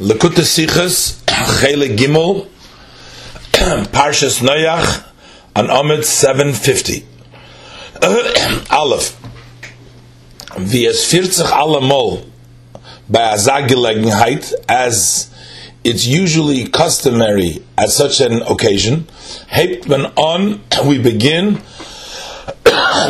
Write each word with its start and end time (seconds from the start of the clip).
Lekut 0.00 0.34
Sichas, 0.42 1.22
Chele 1.24 1.96
Gimel, 1.96 2.48
Parshas 3.92 4.42
Noach, 4.42 5.04
on 5.54 5.70
Amid 5.70 6.04
750. 6.04 7.06
Aleph. 8.72 9.16
Wie 10.58 10.86
es 10.86 11.04
40 11.04 11.44
allemal 11.52 12.24
bei 13.08 13.22
Azagelegenheit, 13.22 14.52
as 14.68 15.30
it's 15.84 16.04
usually 16.04 16.66
customary 16.66 17.62
at 17.78 17.90
such 17.90 18.20
an 18.20 18.42
occasion, 18.42 19.06
hebt 19.46 19.88
man 19.88 20.06
on, 20.16 20.60
we 20.86 20.98
begin 20.98 21.62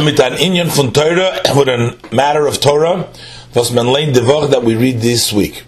mit 0.05 0.21
an 0.21 0.35
Inyan 0.35 0.69
von 0.69 0.93
Torah, 0.93 1.41
with 1.57 1.69
a 1.69 1.97
matter 2.15 2.47
of 2.47 2.61
Torah, 2.61 3.09
was 3.55 3.73
man 3.73 3.87
leint 3.87 4.13
the 4.13 4.21
that 4.51 4.63
we 4.63 4.77
read 4.77 5.01
this 5.01 5.33
week. 5.33 5.65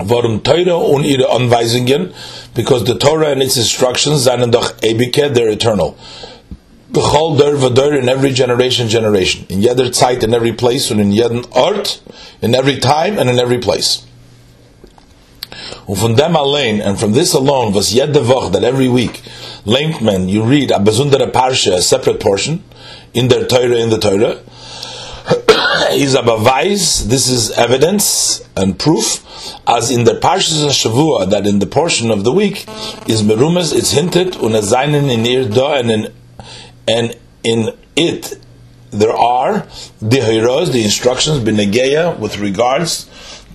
Warum 0.00 0.42
Torah 0.42 0.76
und 0.76 1.04
ihre 1.04 1.30
Anweisungen? 1.30 2.12
Because 2.54 2.84
the 2.84 2.96
Torah 2.98 3.32
and 3.32 3.42
its 3.42 3.56
instructions 3.56 4.24
sind 4.24 4.52
doch 4.52 4.72
ewige, 4.80 5.34
they're 5.34 5.50
eternal. 5.50 5.96
Bechol 6.92 7.36
der 7.36 7.56
v'der 7.56 7.98
in 7.98 8.08
every 8.08 8.32
generation, 8.32 8.88
generation. 8.88 9.44
In 9.48 9.60
jeder 9.60 9.92
Zeit, 9.92 10.22
in 10.22 10.32
every 10.32 10.52
place, 10.52 10.90
and 10.90 11.00
in 11.00 11.12
jeden 11.12 11.44
Ort, 11.50 12.00
in 12.40 12.54
every 12.54 12.78
time, 12.78 13.18
and 13.18 13.28
in 13.28 13.38
every 13.38 13.58
place. 13.58 14.04
Und 15.86 15.96
von 15.96 16.14
dem 16.14 16.36
allein, 16.36 16.80
and 16.80 16.98
from 16.98 17.12
this 17.12 17.34
alone, 17.34 17.72
was 17.72 17.92
jede 17.92 18.26
Woche, 18.26 18.52
that 18.52 18.64
every 18.64 18.88
week, 18.88 19.22
lehnt 19.66 20.00
man, 20.00 20.28
you 20.28 20.42
read 20.42 20.70
a 20.70 20.78
besondere 20.78 21.30
Parsha, 21.32 21.74
a 21.74 21.82
separate 21.82 22.20
portion, 22.20 22.62
in 23.12 23.28
der 23.28 23.46
Torah, 23.46 23.76
in 23.76 23.90
the 23.90 23.98
Torah, 23.98 24.38
is 25.90 26.14
a 26.14 26.22
beweis, 26.22 27.04
this 27.04 27.28
is 27.28 27.50
evidence 27.52 28.42
and 28.56 28.78
proof, 28.78 29.24
as 29.66 29.90
in 29.90 30.04
the 30.04 30.12
Parshas 30.12 30.68
Shavua, 30.70 31.28
that 31.30 31.46
in 31.46 31.58
the 31.58 31.66
portion 31.66 32.10
of 32.10 32.24
the 32.24 32.32
week 32.32 32.64
is 33.08 33.22
merumas, 33.22 33.74
it's 33.74 33.92
hinted, 33.92 34.34
seinen 34.64 35.08
in 35.10 35.26
ihr 35.26 35.48
and 35.74 35.90
in, 35.90 36.14
and 36.86 37.16
in 37.44 37.76
it. 37.96 38.38
There 38.90 39.12
are 39.12 39.66
the 40.00 40.20
heroes, 40.20 40.72
the 40.72 40.82
instructions, 40.82 41.40
benegeya, 41.40 42.18
with 42.18 42.38
regards, 42.38 43.06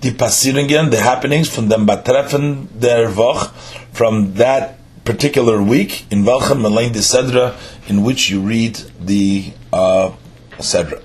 the 0.02 0.12
passeringen, 0.12 0.92
the 0.92 1.02
happenings 1.02 1.50
from 1.50 1.69
the 1.69 1.78
Batreffen 1.78 2.67
der 2.80 3.12
Woch, 3.14 3.53
from 3.92 4.36
that 4.36 4.80
particular 5.06 5.62
week, 5.62 6.06
in 6.12 6.23
welchem 6.23 6.59
Melain 6.59 6.94
de 6.94 7.00
Sedra, 7.00 7.56
in 7.90 8.03
which 8.03 8.30
you 8.30 8.42
read 8.42 8.75
the 9.00 9.52
uh, 9.72 10.12
Sedra. 10.59 11.02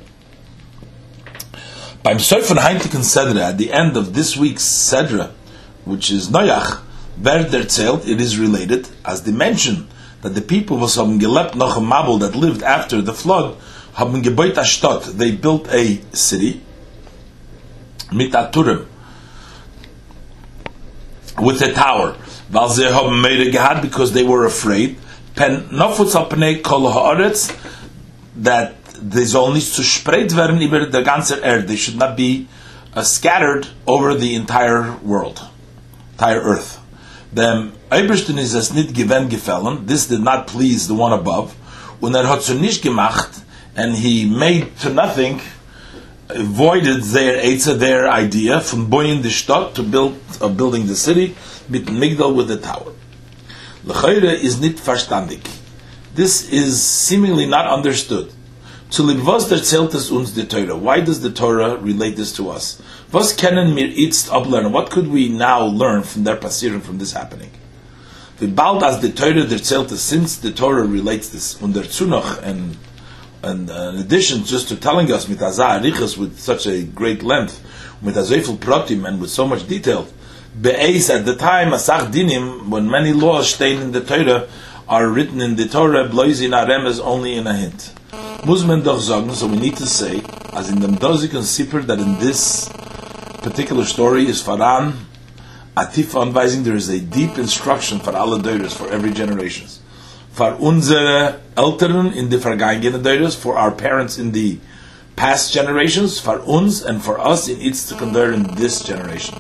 Beim 2.03 2.21
Sefer 2.21 2.55
Heintiken 2.55 3.03
Sedra, 3.03 3.51
at 3.51 3.59
the 3.59 3.73
end 3.73 3.97
of 3.97 4.15
this 4.15 4.37
week's 4.37 4.63
Sedra, 4.63 5.33
which 5.85 6.11
is 6.11 6.29
Noach, 6.29 6.81
wer 7.21 7.45
erzählt, 7.45 8.07
it 8.07 8.21
is 8.21 8.39
related, 8.39 8.89
as 9.05 9.23
they 9.25 9.33
mention 9.33 9.89
that 10.23 10.35
the 10.35 10.41
people 10.41 10.77
was 10.79 10.97
haben 10.97 11.19
gelebt 11.19 11.57
noch 11.57 11.77
a 11.77 11.81
Mabul 11.81 12.21
that 12.21 12.37
lived 12.37 12.63
after 12.63 13.03
the 13.03 13.13
flood, 13.13 13.57
haben 13.95 14.23
gebaut 14.23 14.57
a 14.57 14.65
Stadt, 14.65 15.03
they 15.19 15.33
built 15.33 15.67
a 15.73 16.01
city, 16.13 16.63
mit 18.13 18.33
a 18.33 18.49
Turm, 18.53 18.87
with 21.39 21.61
a 21.63 21.73
tower, 21.73 22.17
weil 22.51 22.69
sie 22.69 22.89
made 23.21 23.53
gehad 23.53 23.83
because 23.83 24.13
they 24.13 24.23
were 24.23 24.45
afraid, 24.45 24.97
pen 25.35 25.69
nofutz 25.71 26.15
al 26.15 26.29
kol 26.63 26.93
that 28.37 28.78
they 29.01 29.25
soll 29.25 29.59
zu 29.61 29.83
spreit 29.83 30.37
werden 30.37 30.61
über 30.61 30.87
der 30.87 31.03
ganze 31.03 31.41
Erde. 31.41 31.67
They 31.67 31.77
should 31.77 31.99
not 31.99 32.17
be 32.17 32.47
uh, 32.97 33.03
scattered 33.03 33.69
over 33.87 34.19
the 34.19 34.35
entire 34.35 34.97
world, 35.03 35.41
entire 36.13 36.41
earth. 36.41 36.79
Dem 37.31 37.73
Ebersten 37.91 38.39
ist 38.39 38.55
es 38.55 38.73
nicht 38.73 38.95
gewinn 38.95 39.29
gefallen. 39.29 39.87
This 39.87 40.09
did 40.09 40.23
not 40.23 40.47
please 40.47 40.87
the 40.87 40.95
one 40.95 41.13
above. 41.13 41.53
Und 42.01 42.15
er 42.15 42.29
hat 42.29 42.43
so 42.43 42.55
nicht 42.55 42.83
gemacht, 42.83 43.31
and 43.77 43.97
he 43.97 44.25
made 44.25 44.69
to 44.83 44.89
nothing, 44.89 45.41
avoided 46.29 47.03
their 47.13 47.43
Eitzah, 47.43 47.79
their 47.79 48.09
idea, 48.09 48.61
from 48.61 48.89
buying 48.89 49.23
the 49.23 49.31
Stadt 49.31 49.75
to 49.75 49.83
build, 49.83 50.15
uh, 50.41 50.49
building 50.49 50.87
the 50.87 50.95
city, 50.95 51.35
mit 51.69 51.87
Migdal 51.87 52.35
with 52.35 52.49
the 52.49 52.57
tower. 52.57 52.93
L'chayre 53.85 54.35
is 54.35 54.59
nicht 54.59 54.79
verstandig. 54.79 55.41
This 56.15 56.49
is 56.51 56.81
seemingly 56.83 57.47
not 57.47 57.67
understood. 57.67 58.33
Zu 58.91 59.05
was 59.27 59.51
erzählt 59.51 59.93
es 59.93 60.11
uns 60.11 60.33
die 60.33 60.45
Torah? 60.45 60.75
Why 60.75 61.03
does 61.03 61.21
the 61.21 61.31
Torah 61.31 61.77
relate 61.77 62.17
this 62.17 62.33
to 62.33 62.51
us? 62.51 62.79
Was 63.13 63.37
kennen 63.37 63.77
wir 63.77 63.89
jetzt 63.89 64.31
ablernen? 64.31 64.73
What 64.73 64.91
could 64.91 65.13
we 65.13 65.29
now 65.29 65.67
learn 65.67 66.03
from 66.03 66.25
their 66.25 66.37
passieren, 66.37 66.81
from 66.81 66.99
this 66.99 67.13
happening? 67.13 67.51
Bald 68.41 68.83
as 68.83 69.01
the 69.01 69.11
Torah 69.11 69.45
erzählt 69.45 69.93
es, 69.93 70.01
since 70.01 70.37
the 70.37 70.51
Torah 70.53 70.87
relates 70.87 71.29
this, 71.29 71.55
und 71.61 71.75
dazu 71.75 72.07
noch, 72.07 72.43
and, 72.43 72.79
and 73.43 73.71
uh, 73.71 73.91
in 73.91 74.01
addition 74.01 74.45
just 74.45 74.69
to 74.69 74.77
telling 74.77 75.13
us 75.13 75.29
mit 75.29 75.39
Arichas 75.39 76.17
with 76.17 76.39
such 76.39 76.67
a 76.67 76.85
great 76.85 77.23
length, 77.23 77.63
with 78.01 78.17
Azefel 78.17 78.57
Pratim 78.57 79.07
and 79.07 79.21
with 79.21 79.31
so 79.31 79.47
much 79.47 79.69
detail, 79.69 80.09
Be'ez 80.59 81.11
at 81.11 81.27
the 81.27 81.37
time, 81.37 81.73
Asach 81.73 82.11
Dinim, 82.11 82.69
when 82.69 82.89
many 82.89 83.13
laws 83.13 83.53
staying 83.53 83.83
in 83.83 83.93
the 83.93 84.01
Torah 84.01 84.49
are 84.89 85.09
written 85.09 85.43
in 85.43 85.57
the 85.57 85.69
Torah, 85.69 86.09
Bloizin 86.09 86.57
Arem 86.57 86.87
is 86.87 86.99
only 86.99 87.35
in 87.35 87.47
a 87.47 87.55
hint. 87.55 87.93
Muss 88.45 88.65
man 88.65 88.83
doch 88.83 89.01
sagen, 89.01 89.33
so 89.33 89.47
we 89.47 89.57
need 89.59 89.77
to 89.77 89.87
say, 89.87 90.23
as 90.53 90.71
in 90.71 90.81
the 90.81 90.87
Dozik 90.87 91.35
and 91.35 91.43
Sipper, 91.43 91.85
that 91.87 91.99
in 91.99 92.19
this 92.19 92.69
particular 93.43 93.85
story 93.85 94.27
is 94.27 94.43
Faran, 94.43 94.95
Atif 95.77 96.15
anweising, 96.15 96.63
there 96.63 96.77
is 96.77 96.89
a 96.89 97.01
deep 97.01 97.37
instruction 97.37 97.99
for 97.99 98.15
alle 98.15 98.39
Deures, 98.39 98.75
for 98.75 98.89
every 98.91 99.13
generation. 99.13 99.67
For 100.31 100.57
unsere 100.61 101.41
Eltern 101.57 102.15
in 102.15 102.31
the 102.31 102.37
vergangene 102.37 103.03
Deures, 103.03 103.35
for 103.35 103.59
our 103.59 103.73
parents 103.73 104.19
in 104.19 104.33
the 104.33 104.59
past 105.17 105.53
generations, 105.53 106.21
for 106.21 106.41
uns 106.49 106.81
and 106.83 107.03
for 107.03 107.19
us 107.19 107.49
in 107.49 107.61
its 107.61 107.89
to 107.89 107.97
Itztukandar 107.97 108.33
in 108.33 108.55
this 108.55 108.85
generation. 108.85 109.35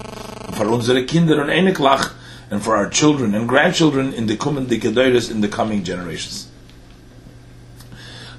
For 0.55 0.67
unsere 0.67 1.07
Kinder 1.07 1.41
und 1.41 1.51
Eneklach, 1.51 2.15
and 2.51 2.63
for 2.63 2.77
our 2.77 2.91
children 2.91 3.35
and 3.35 3.49
grandchildren 3.49 4.13
in 4.13 4.27
the 4.27 4.37
kommende 4.37 4.81
Deures 4.81 5.31
in 5.31 5.41
the 5.41 5.49
coming 5.49 5.85
generations. 5.85 6.48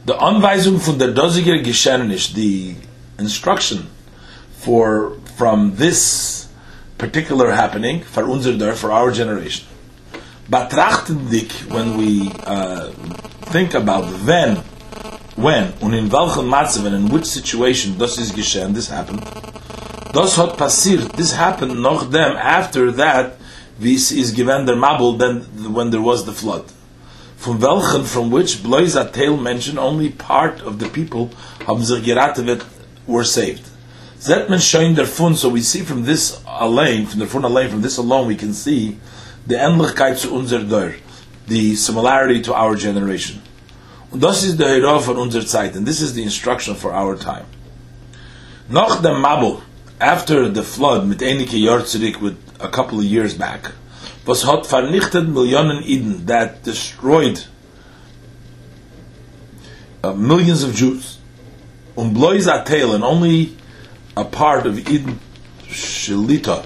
The 0.10 0.16
Anweisung 0.16 0.80
von 0.80 0.98
der 0.98 1.10
Dosiger 1.10 1.60
Geschehnisch, 1.60 2.34
the 2.34 2.74
instruction 3.20 3.86
for 4.58 5.18
from 5.38 5.76
this 5.76 6.48
particular 6.98 7.52
happening 7.52 8.02
for 8.02 8.24
unser 8.24 8.54
Dörf, 8.54 8.78
for 8.78 8.92
our 8.92 9.12
generation. 9.12 9.68
Betrachten 10.50 11.30
dich, 11.30 11.52
when 11.70 11.96
we 12.00 12.32
uh, 12.48 12.90
think 13.52 13.76
about 13.76 14.06
when, 14.26 14.56
when, 15.36 15.74
und 15.80 15.94
in 15.94 16.12
welchem 16.12 16.48
Matze, 16.48 16.84
and 16.88 16.96
in 16.96 17.10
which 17.10 17.26
situation 17.26 17.96
das 18.00 18.18
ist 18.18 18.34
geschehen, 18.34 18.74
this 18.74 18.90
happened. 18.90 19.22
Das 20.12 20.36
hat 20.38 20.58
passiert, 20.58 21.16
this 21.18 21.38
happened 21.38 21.80
noch 21.80 22.10
dem, 22.10 22.36
after 22.36 22.92
that, 22.94 23.38
wie 23.78 23.94
es 23.94 24.12
ist 24.12 24.34
given 24.34 24.66
der 24.66 24.76
Mabel, 24.76 25.20
then 25.20 25.46
when 25.72 25.92
there 25.92 26.02
was 26.02 26.26
the 26.26 26.34
flood. 26.34 26.66
From 27.40 27.62
welchen, 27.62 28.04
from 28.04 28.32
which 28.32 28.62
Blois 28.62 28.96
Tail 29.14 29.38
mentioned 29.38 29.80
only 29.80 30.10
part 30.10 30.60
of 30.60 30.78
the 30.78 30.90
people 30.90 31.32
haben 31.66 31.86
sich 31.86 32.06
were 33.08 33.24
saved. 33.24 33.64
Zet 34.20 34.50
men 34.50 34.60
showing 34.60 34.96
der 34.96 35.06
fun, 35.06 35.36
so 35.36 35.48
we 35.48 35.62
see 35.62 35.80
from 35.80 36.04
this 36.04 36.42
alone, 36.46 37.06
from 37.06 37.20
the 37.20 37.26
fun 37.26 37.46
alone, 37.46 37.70
from 37.70 37.82
this 37.82 37.96
alone, 37.96 38.28
we 38.28 38.36
can 38.36 38.54
see 38.54 38.98
the 39.48 39.56
Ähnlichkeit 39.56 40.18
zu 40.18 40.34
unser 40.34 40.60
Deur, 40.60 40.96
the 41.48 41.78
similarity 41.78 42.42
to 42.42 42.54
our 42.54 42.76
generation. 42.76 43.42
Und 44.12 44.22
das 44.22 44.44
ist 44.44 44.60
der 44.60 44.76
Hero 44.76 45.00
von 45.00 45.16
unserer 45.16 45.46
Zeit, 45.46 45.78
and 45.78 45.88
this 45.88 46.02
is 46.02 46.14
the 46.16 46.24
instruction 46.24 46.76
for 46.76 46.94
our 46.94 47.16
time. 47.16 47.46
Nach 48.68 49.02
dem 49.02 49.22
Mabul, 49.22 49.62
after 50.02 50.54
the 50.54 50.64
flood, 50.64 51.08
mit 51.08 51.24
einige 51.24 51.56
Jahr 51.56 51.86
zurück, 51.86 52.22
with 52.22 52.36
a 52.60 52.68
couple 52.68 52.98
of 52.98 53.06
years 53.06 53.34
back, 53.34 53.72
was 54.30 54.44
hat 54.44 54.64
vernichtet 54.68 55.28
Millionen 55.28 55.82
Eden, 55.84 56.28
that 56.28 56.62
destroyed 56.62 57.46
uh, 60.04 60.14
millions 60.14 60.62
of 60.62 60.76
Jews. 60.76 61.18
Um 61.98 62.14
blois 62.14 62.46
tail, 62.64 62.94
and 62.94 63.04
only 63.04 63.58
a 64.16 64.24
part 64.24 64.68
of 64.68 64.88
Eden 64.88 65.20
Shelita, 65.64 66.64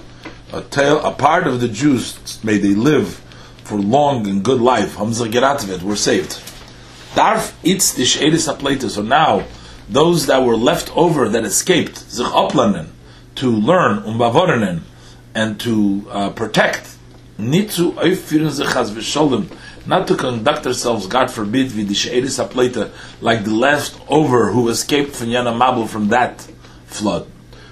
a 0.51 0.61
tail, 0.63 0.99
a 1.05 1.13
part 1.13 1.47
of 1.47 1.61
the 1.61 1.69
Jews, 1.69 2.43
may 2.43 2.57
they 2.57 2.75
live 2.75 3.21
for 3.63 3.77
long 3.79 4.27
and 4.27 4.43
good 4.43 4.59
life. 4.59 4.95
Hamza 4.95 5.29
Geratvet 5.29 5.83
were 5.83 5.95
saved. 5.95 6.41
Darf 7.15 7.57
it's 7.63 7.93
the 7.93 8.03
Shadis 8.03 8.89
So 8.89 9.01
now, 9.01 9.45
those 9.87 10.25
that 10.25 10.43
were 10.43 10.57
left 10.57 10.91
over 10.97 11.29
that 11.29 11.45
escaped, 11.45 11.95
uplanen, 12.19 12.89
to 13.35 13.49
learn, 13.49 13.99
um 13.99 14.81
and 15.33 15.59
to 15.61 16.05
uh, 16.11 16.29
protect 16.31 16.92
not 19.85 20.07
to 20.07 20.15
conduct 20.15 20.65
ourselves, 20.65 21.07
God 21.07 21.29
forbid, 21.29 21.75
wie 21.75 21.83
die 21.83 21.93
She'eris 21.93 22.39
HaPleite, 22.39 22.91
like 23.21 23.43
the 23.43 23.51
leftover 23.51 24.51
who 24.51 24.69
escaped 24.69 25.15
from 25.15 25.27
Yana 25.27 25.53
Mabul 25.53 25.87
from 25.87 26.09
that 26.09 26.47
flood. 26.85 27.27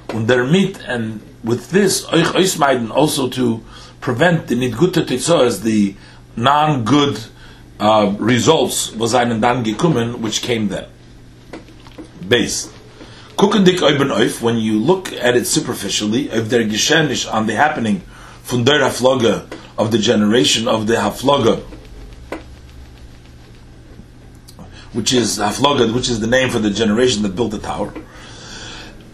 Und 0.09 0.27
damit, 0.27 0.79
and 0.87 1.21
with 1.43 1.71
this, 1.71 2.05
Oich 2.07 2.33
Oismeiden 2.33 2.91
also 2.91 3.29
to 3.29 3.63
prevent 4.01 4.47
the 4.47 4.55
Nidgutta 4.55 5.05
Tetzos, 5.05 5.63
the 5.63 5.95
non-good 6.35 7.19
uh, 7.79 8.13
results, 8.19 8.93
was 8.95 9.13
einen 9.13 9.41
dann 9.41 9.63
gekommen, 9.63 10.21
which 10.21 10.41
came 10.41 10.67
then. 10.67 10.85
Base. 12.27 12.69
Kukendik 13.37 13.79
Oiben 13.81 14.11
Oif, 14.11 14.41
when 14.41 14.57
you 14.57 14.77
look 14.77 15.13
at 15.13 15.35
it 15.35 15.47
superficially, 15.47 16.29
if 16.29 16.49
geschenish 16.49 17.31
on 17.31 17.47
the 17.47 17.55
happening 17.55 18.01
of 18.53 19.91
the 19.91 19.97
generation 19.97 20.67
of 20.67 20.87
the 20.87 20.95
Hafloga, 20.95 21.61
which 24.93 25.13
is 25.13 25.37
Hafloga, 25.37 25.93
which 25.93 26.09
is 26.09 26.19
the 26.19 26.27
name 26.27 26.49
for 26.49 26.59
the 26.59 26.69
generation 26.69 27.23
that 27.23 27.35
built 27.35 27.51
the 27.51 27.59
tower. 27.59 27.93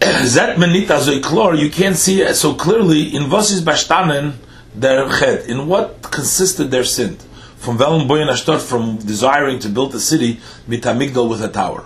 Zet 0.00 0.56
menita 0.56 0.98
zoiklor, 0.98 1.58
you 1.58 1.70
can't 1.70 1.96
see 1.96 2.26
so 2.34 2.54
clearly 2.54 3.14
in 3.14 3.24
Vosis 3.24 3.60
Bashtanen 3.60 4.34
their 4.74 5.08
chet, 5.08 5.48
in 5.48 5.66
what 5.66 6.02
consisted 6.02 6.70
their 6.70 6.84
sin. 6.84 7.16
From 7.56 7.78
Velen 7.78 8.08
Boyan 8.08 8.30
Ashtot, 8.30 8.60
from 8.60 8.98
desiring 8.98 9.58
to 9.60 9.68
build 9.68 9.94
a 9.94 10.00
city, 10.00 10.40
mitamigdal 10.68 11.28
with 11.28 11.42
a 11.42 11.48
tower. 11.48 11.84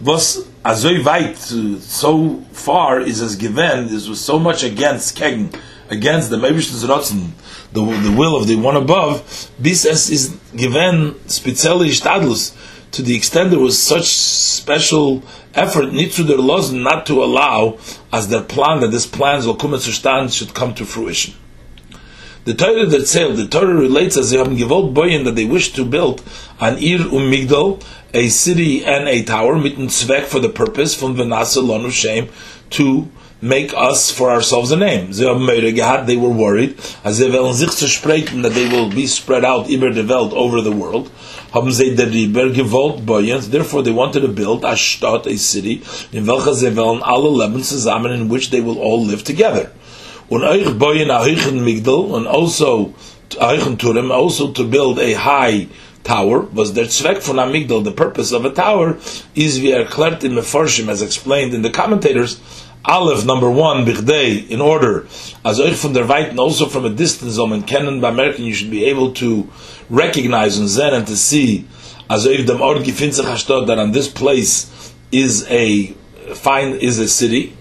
Was 0.00 0.46
azoy 0.64 1.02
weit, 1.04 1.52
uh, 1.52 1.80
so 1.80 2.40
far 2.52 3.00
is 3.00 3.20
as 3.20 3.36
given, 3.36 3.88
this 3.88 4.08
was 4.08 4.20
so 4.20 4.38
much 4.38 4.62
against 4.62 5.16
Kegen, 5.16 5.54
against 5.90 6.30
the 6.30 6.36
Rotzen, 6.36 7.30
the, 7.72 7.80
the 7.80 8.14
will 8.16 8.36
of 8.36 8.46
the 8.46 8.56
one 8.56 8.76
above, 8.76 9.50
this 9.58 9.84
is 9.84 10.38
given 10.54 11.12
spezielle 11.26 11.88
Stadlus, 11.88 12.56
to 12.92 13.02
the 13.02 13.16
extent 13.16 13.50
there 13.50 13.58
was 13.58 13.82
such 13.82 14.04
special 14.04 15.22
effort 15.54 15.90
to 15.90 16.22
their 16.22 16.38
laws 16.38 16.72
not 16.72 17.06
to 17.06 17.22
allow 17.22 17.78
as 18.12 18.28
their 18.28 18.42
plan 18.42 18.80
that 18.80 18.90
this 18.90 19.10
will 19.16 19.54
come 19.54 19.78
should 19.78 20.54
come 20.54 20.74
to 20.74 20.84
fruition. 20.84 21.34
The 22.44 22.54
Torah 22.54 22.86
that 22.86 23.06
said, 23.06 23.36
the 23.36 23.46
Torah 23.46 23.74
relates 23.74 24.16
as 24.16 24.30
they 24.30 24.38
have 24.38 24.56
given 24.56 24.92
boyin 24.92 25.24
that 25.24 25.36
they 25.36 25.44
wish 25.44 25.72
to 25.74 25.84
build 25.84 26.22
an 26.60 26.76
ir 26.78 26.98
umigdal, 26.98 27.82
a 28.12 28.28
city 28.28 28.84
and 28.84 29.08
a 29.08 29.22
tower, 29.22 29.58
mitten 29.58 29.86
tzvek 29.86 30.24
for 30.24 30.40
the 30.40 30.48
purpose 30.48 30.94
from 30.94 31.14
venasa 31.14 31.62
lonu 31.62 31.90
shem 31.90 32.28
to 32.70 33.08
make 33.42 33.74
us 33.76 34.10
for 34.12 34.30
ourselves 34.30 34.70
a 34.70 34.76
name. 34.76 35.10
They 35.12 35.26
were 35.26 36.30
worried 36.30 36.78
that 36.78 38.52
they 38.54 38.68
will 38.68 38.88
be 38.88 39.08
spread 39.08 39.44
out 39.44 39.68
über 39.68 39.92
the 39.92 40.14
over 40.14 40.60
the 40.62 40.70
world. 40.70 41.10
Therefore, 41.52 41.72
they 43.82 43.90
wanted 43.90 44.20
to 44.20 44.28
build 44.28 44.64
a 44.64 44.76
city, 45.36 45.82
in 46.12 46.24
which 48.28 48.50
they 48.50 48.60
will 48.60 48.78
all 48.78 49.04
live 49.04 49.24
together. 49.24 49.72
And 50.30 50.44
also 52.26 52.94
also 54.12 54.52
to 54.52 54.64
build 54.64 54.98
a 54.98 55.14
high 55.14 55.68
tower, 56.04 56.46
was 56.52 56.72
der 56.72 56.86
Zweck 56.86 57.22
von 57.22 57.36
Amigdal, 57.36 57.84
the 57.84 57.92
purpose 57.92 58.32
of 58.32 58.44
a 58.44 58.50
tower, 58.50 58.98
is 59.34 59.60
wie 59.60 59.72
erklärt 59.72 60.24
in 60.24 60.34
Meforshim, 60.34 60.88
as 60.88 61.02
explained 61.02 61.54
in 61.54 61.62
the 61.62 61.70
commentators, 61.70 62.40
Aleph 62.84 63.24
number 63.24 63.48
one, 63.48 63.84
Bichdei, 63.86 64.48
in 64.50 64.60
order, 64.60 65.06
as 65.44 65.60
euch 65.60 65.76
from 65.76 65.92
der 65.92 66.08
Weiten, 66.08 66.38
also 66.40 66.66
from 66.66 66.84
a 66.84 66.90
distance, 66.90 67.38
um 67.38 67.52
and 67.52 67.64
kennen 67.64 68.00
by 68.00 68.08
American, 68.08 68.44
you 68.44 68.52
should 68.52 68.72
be 68.72 68.86
able 68.86 69.12
to 69.12 69.48
recognize 69.88 70.58
and 70.58 70.68
zen 70.68 70.92
and 70.92 71.06
to 71.06 71.16
see, 71.16 71.64
as 72.10 72.26
euch 72.26 72.44
dem 72.44 72.60
Ort 72.60 72.82
gefindt 72.82 73.14
sich 73.14 73.46
that 73.46 73.78
on 73.78 73.92
this 73.92 74.08
place 74.08 74.92
is 75.12 75.46
a 75.48 75.94
find 76.34 76.74
is 76.82 76.98
a 76.98 77.06
city, 77.06 77.56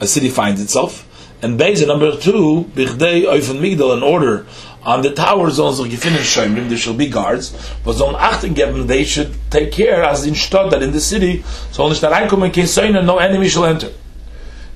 a 0.00 0.08
city 0.08 0.28
finds 0.28 0.60
itself, 0.60 1.06
and 1.40 1.56
Beis, 1.58 1.86
number 1.86 2.16
two, 2.16 2.68
Bichdei 2.74 3.26
Eufen 3.26 3.60
Migdal, 3.60 3.96
in 3.96 4.02
order, 4.02 4.44
on 4.82 5.02
the 5.02 5.14
towers 5.14 5.60
also 5.60 5.84
gefinnen 5.84 6.18
Shoimrim, 6.18 6.68
there 6.68 6.76
shall 6.76 6.94
be 6.94 7.08
guards, 7.08 7.54
but 7.84 8.00
on 8.00 8.14
achten 8.14 8.54
geben, 8.54 8.88
they 8.88 9.04
should 9.04 9.36
take 9.52 9.70
care, 9.70 10.02
as 10.02 10.26
in 10.26 10.34
Stadt, 10.34 10.72
that 10.72 10.82
in 10.82 10.90
the 10.90 11.00
city, 11.00 11.44
so 11.70 11.88
nicht 11.88 12.02
da 12.02 12.10
reinkommen, 12.10 12.50
kein 12.52 12.66
Söhne, 12.66 13.04
no 13.04 13.18
enemy 13.18 13.48
shall 13.48 13.66
enter. 13.66 13.92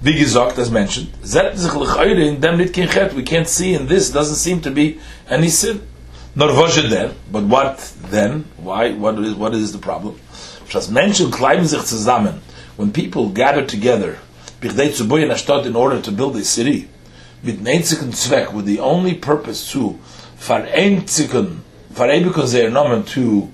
Wie 0.00 0.23
as 0.23 0.71
mentioned, 0.71 1.09
in 1.25 2.41
dem 2.41 2.59
nit 2.59 3.15
we 3.15 3.23
can't 3.25 3.49
see 3.49 3.75
in 3.75 3.89
this, 3.89 4.11
doesn't 4.11 4.37
seem 4.37 4.61
to 4.61 4.71
be 4.71 5.00
any 5.29 5.49
sin. 5.49 5.83
Nor 6.37 6.50
voshe 6.50 6.89
then, 6.89 7.15
but 7.33 7.43
what 7.45 7.79
then? 8.11 8.45
Why? 8.59 8.93
What 8.93 9.19
is, 9.19 9.35
what 9.35 9.55
is 9.55 9.73
the 9.73 9.79
problem? 9.79 10.21
Sich 10.69 10.85
zusammen, 10.85 12.41
when 12.77 12.93
people 12.93 13.31
gather 13.31 13.67
together, 13.67 14.19
bichdei 14.61 14.93
zu 14.93 15.67
in 15.67 15.75
order 15.75 16.00
to 16.00 16.12
build 16.12 16.37
a 16.37 16.45
city, 16.45 16.89
mit 17.43 17.61
neinzigen 17.61 18.12
Zweck, 18.12 18.53
with 18.53 18.67
the 18.67 18.79
only 18.79 19.15
purpose 19.15 19.73
to 19.73 19.99
vereinzigen, 20.39 21.62
verebigen 21.93 22.53
their 22.53 22.71
nomen, 22.71 23.03
to 23.05 23.50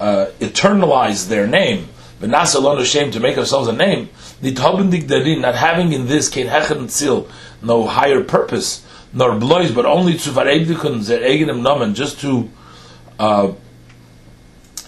uh, 0.00 0.26
eternalize 0.40 1.28
their 1.28 1.46
name, 1.46 1.88
not 2.20 2.54
alone 2.54 2.80
ashamed 2.80 3.12
to 3.12 3.20
make 3.20 3.36
ourselves 3.36 3.68
a 3.68 3.72
name, 3.72 4.08
not 4.42 5.54
having 5.54 5.92
in 5.92 6.06
this 6.06 6.28
kein 6.28 6.46
hechen 6.46 6.84
tzil, 6.86 7.30
no 7.62 7.86
higher 7.86 8.22
purpose, 8.22 8.86
nor 9.12 9.38
blois, 9.38 9.70
but 9.70 9.86
only 9.86 10.14
to 10.14 10.30
vareibdikun 10.30 11.06
their 11.06 11.20
eigenem 11.20 11.60
nomen, 11.60 11.94
just 11.94 12.20
to 12.20 12.50
uh, 13.18 13.52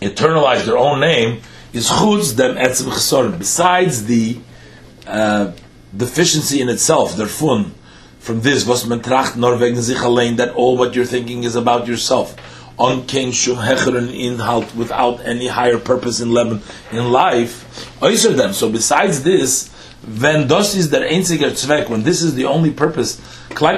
eternalize 0.01 0.65
their 0.65 0.79
own 0.79 1.01
name, 1.01 1.41
is 1.73 1.89
chutz 1.89 2.37
dem 2.37 2.57
etzim 2.57 2.91
chesorim. 2.91 3.39
Besides 3.39 4.07
the 4.07 4.39
uh, 5.07 5.53
deficiency 5.97 6.61
in 6.61 6.69
itself, 6.69 7.17
their 7.17 7.27
fun, 7.27 7.75
from 8.19 8.41
this, 8.41 8.67
was 8.67 8.87
man 8.87 9.01
tracht 9.01 9.37
nor 9.37 9.57
wegen 9.57 9.81
sich 9.81 10.01
allein, 10.01 10.37
that 10.37 10.55
all 10.55 10.77
what 10.77 10.95
you're 10.95 11.05
thinking 11.05 11.45
is 11.45 11.57
about 11.57 11.87
yourself 11.87 12.35
on 12.79 13.07
kein 13.07 13.33
shum 13.33 13.57
hecheren 13.57 14.09
inhalt 14.09 14.75
without 14.77 15.21
any 15.27 15.49
higher 15.49 15.79
purpose 15.79 16.21
in 16.21 16.33
Lebanon 16.33 16.63
in 16.93 17.11
life. 17.11 17.65
Oyser 18.01 18.37
them. 18.37 18.53
So 18.53 18.71
besides 18.71 19.23
this, 19.23 19.71
when 20.21 20.47
das 20.47 20.75
is 20.75 20.91
der 20.91 21.03
einziger 21.03 21.55
Zweck, 21.55 21.89
when 21.91 22.05
this 22.05 22.23
is 22.23 22.35
the 22.35 22.45
only 22.45 22.71
purpose, 22.71 23.21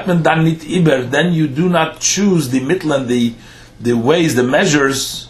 man 0.07 0.23
dann 0.23 0.45
nicht 0.45 0.65
iber, 0.65 1.11
then 1.11 1.33
you 1.33 1.49
do 1.49 1.69
not 1.69 2.01
choose 2.01 2.51
the 2.51 2.61
Mitteln, 2.61 3.09
the 3.09 3.35
the 3.81 3.97
ways, 3.97 4.35
the 4.35 4.43
measures, 4.43 5.29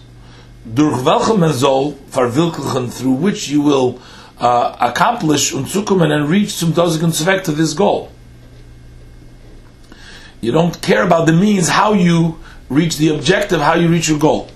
durch 0.64 1.04
welche 1.04 1.38
man 1.38 1.52
soll 1.52 1.94
verwirklichen, 2.10 2.90
through 2.90 3.14
which 3.14 3.48
you 3.48 3.62
will 3.62 4.00
uh, 4.40 4.74
accomplish 4.80 5.52
und 5.52 5.68
zukommen 5.68 6.10
and 6.10 6.28
reach 6.28 6.56
zum 6.56 6.74
dosigen 6.74 7.12
Zweck 7.12 7.44
to 7.44 7.52
this 7.52 7.74
goal. 7.74 8.10
You 10.40 10.52
don't 10.52 10.80
care 10.80 11.02
about 11.02 11.26
the 11.26 11.32
means, 11.32 11.68
how 11.68 11.92
you 11.92 12.38
reach 12.70 12.96
the 12.96 13.08
objective, 13.14 13.60
how 13.60 13.74
you 13.74 13.88
reach 13.88 14.08
your 14.08 14.18
goal. 14.18 14.48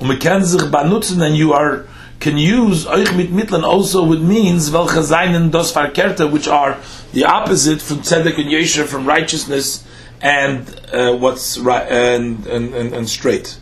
And 0.00 1.36
you 1.36 1.52
are 1.52 1.86
can 2.20 2.36
use 2.36 2.86
euch 2.86 3.14
mit 3.14 3.32
Mitteln 3.32 3.64
also 3.64 4.04
with 4.04 4.20
means 4.20 4.72
welche 4.72 5.02
seinen 5.02 5.50
das 5.50 5.72
verkehrte, 5.72 6.30
which 6.30 6.48
are 6.48 6.76
the 7.12 7.24
opposite 7.24 7.80
from 7.80 8.02
tzedek 8.02 8.36
and 8.36 8.50
yesher, 8.50 8.84
from 8.84 9.06
righteousness 9.06 9.84
and 10.20 10.68
uh, 10.92 11.16
what's 11.16 11.58
right 11.58 11.90
and, 11.90 12.46
and, 12.46 12.74
and, 12.74 12.92
and 12.92 13.08
straight. 13.08 13.58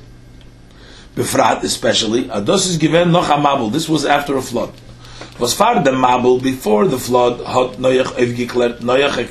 Befrat 1.14 1.62
especially, 1.62 2.24
das 2.24 2.66
is 2.66 2.78
given 2.78 3.12
noch 3.12 3.28
a 3.28 3.34
mabul. 3.34 3.70
This 3.70 3.88
was 3.88 4.04
after 4.04 4.36
a 4.36 4.42
flood. 4.42 4.72
Was 5.38 5.54
far 5.54 5.82
the 5.84 5.92
mabul 5.92 6.42
before 6.42 6.88
the 6.88 6.98
flood 6.98 7.38
hat 7.46 7.78
Noach 7.78 8.16
aufgeklärt, 8.16 8.80
Noach 8.80 9.28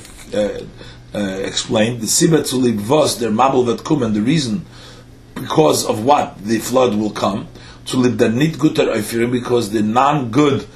uh, 1.18 1.40
explained 1.52 2.00
the 2.02 2.08
sibet 2.08 2.46
zu 2.48 2.58
was 2.90 3.18
der 3.20 3.30
mabul 3.32 3.66
that 3.66 3.82
and 4.04 4.16
the 4.16 4.22
reason 4.22 4.66
because 5.34 5.86
of 5.86 6.04
what 6.04 6.38
the 6.44 6.60
flood 6.60 6.96
will 6.96 7.12
come 7.12 7.48
to 7.86 7.98
live 7.98 8.18
the 8.18 8.30
nit 8.30 8.60
guter 8.60 8.86
oifirim 8.86 9.32
because 9.32 9.72
the 9.72 9.82
non 9.82 10.30
good 10.30 10.68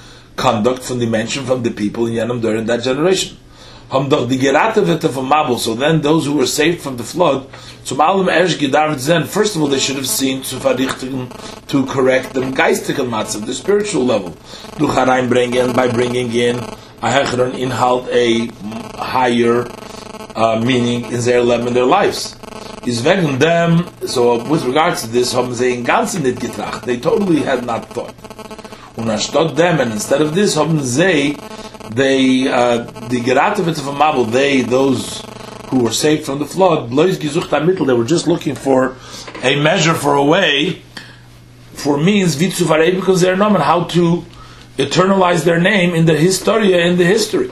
conduct 0.41 0.81
from 0.83 0.99
the 0.99 1.05
mention 1.05 1.45
from 1.45 1.61
the 1.63 1.71
people 1.71 2.07
in 2.07 2.13
Yanam 2.13 2.41
during 2.41 2.65
that 2.65 2.81
generation. 2.81 3.37
Mabul, 3.91 5.59
so 5.59 5.75
then 5.75 6.01
those 6.01 6.25
who 6.25 6.33
were 6.37 6.47
saved 6.47 6.81
from 6.81 6.95
the 6.95 7.03
flood, 7.03 7.49
first 7.49 7.91
of 9.55 9.61
all 9.61 9.67
they 9.67 9.79
should 9.79 9.97
have 9.97 10.07
seen 10.07 10.41
to 10.43 11.85
correct 11.85 12.33
them 12.33 12.53
geistigen 12.55 13.09
matzav, 13.09 13.45
the 13.45 13.53
spiritual 13.53 14.05
level. 14.05 14.33
by 15.75 15.91
bringing 15.91 16.31
in 16.33 16.55
a 16.55 17.09
hechron 17.09 17.51
inhalt 17.51 18.07
a 18.11 18.47
higher 18.97 19.65
uh, 20.35 20.59
meaning 20.59 21.11
in 21.11 21.21
their 21.21 21.41
leben 21.41 21.67
in 21.67 21.73
their 21.73 21.85
lives. 21.85 22.35
Is 22.85 23.03
wegen 23.03 23.37
them, 23.37 23.85
so 24.07 24.43
with 24.43 24.65
regards 24.65 25.03
to 25.03 25.07
this, 25.07 25.33
haben 25.33 25.53
sie 25.53 25.75
in 25.75 25.85
ganzen 25.85 26.23
nicht 26.23 26.39
getracht. 26.39 26.85
They 26.85 26.97
totally 26.97 27.41
had 27.41 27.65
not 27.65 27.89
thought. 27.89 28.15
Und 28.97 29.09
anstatt 29.09 29.55
them, 29.55 29.79
and 29.79 29.91
instead 29.91 30.21
of 30.21 30.33
this, 30.33 30.55
haben 30.55 30.81
sie, 30.81 31.37
they, 31.91 32.47
uh, 32.47 32.79
the 33.09 33.21
Geratevet 33.21 33.77
of 33.77 33.87
a 33.87 33.91
Mabul, 33.91 34.31
they, 34.31 34.61
those 34.61 35.21
who 35.69 35.83
were 35.83 35.91
saved 35.91 36.25
from 36.25 36.39
the 36.39 36.45
flood, 36.45 36.89
gesucht 36.89 37.49
mittel, 37.63 37.85
they 37.85 37.93
were 37.93 38.05
just 38.05 38.27
looking 38.27 38.55
for 38.55 38.95
a 39.43 39.55
measure, 39.55 39.93
for 39.93 40.15
a 40.15 40.23
way, 40.23 40.81
for 41.73 41.97
means, 41.97 42.35
wie 42.37 42.49
zu 42.49 42.65
because 42.65 43.21
they're 43.21 43.37
not 43.37 43.59
how 43.61 43.83
to 43.85 44.25
eternalize 44.77 45.43
their 45.43 45.59
name 45.59 45.95
in 45.95 46.05
the 46.05 46.15
historia, 46.15 46.79
in 46.79 46.97
the 46.97 47.05
history. 47.05 47.51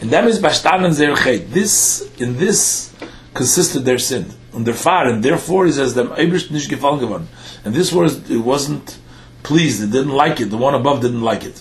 In 0.00 0.10
them 0.10 0.28
is 0.28 0.38
bashtanen 0.38 0.92
zerchet. 0.92 1.50
This, 1.50 2.10
in 2.18 2.36
this 2.36 2.92
consisted 3.32 3.84
their 3.84 3.98
sin. 3.98 4.32
Und 4.52 4.64
der 4.64 4.74
Fahr, 4.74 5.08
and 5.08 5.22
therefore 5.22 5.66
is 5.66 5.78
as 5.78 5.94
them 5.94 6.08
Eibrish 6.10 6.50
nicht 6.50 6.68
gefallen. 6.68 7.26
And 7.64 7.74
this 7.74 7.92
was, 7.92 8.30
it 8.30 8.44
wasn't 8.44 8.96
pleased, 9.42 9.82
it 9.82 9.90
didn't 9.90 10.12
like 10.12 10.40
it, 10.40 10.50
the 10.50 10.56
one 10.56 10.74
above 10.74 11.00
didn't 11.00 11.22
like 11.22 11.44
it. 11.44 11.60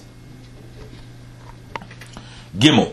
Gimel. 2.57 2.91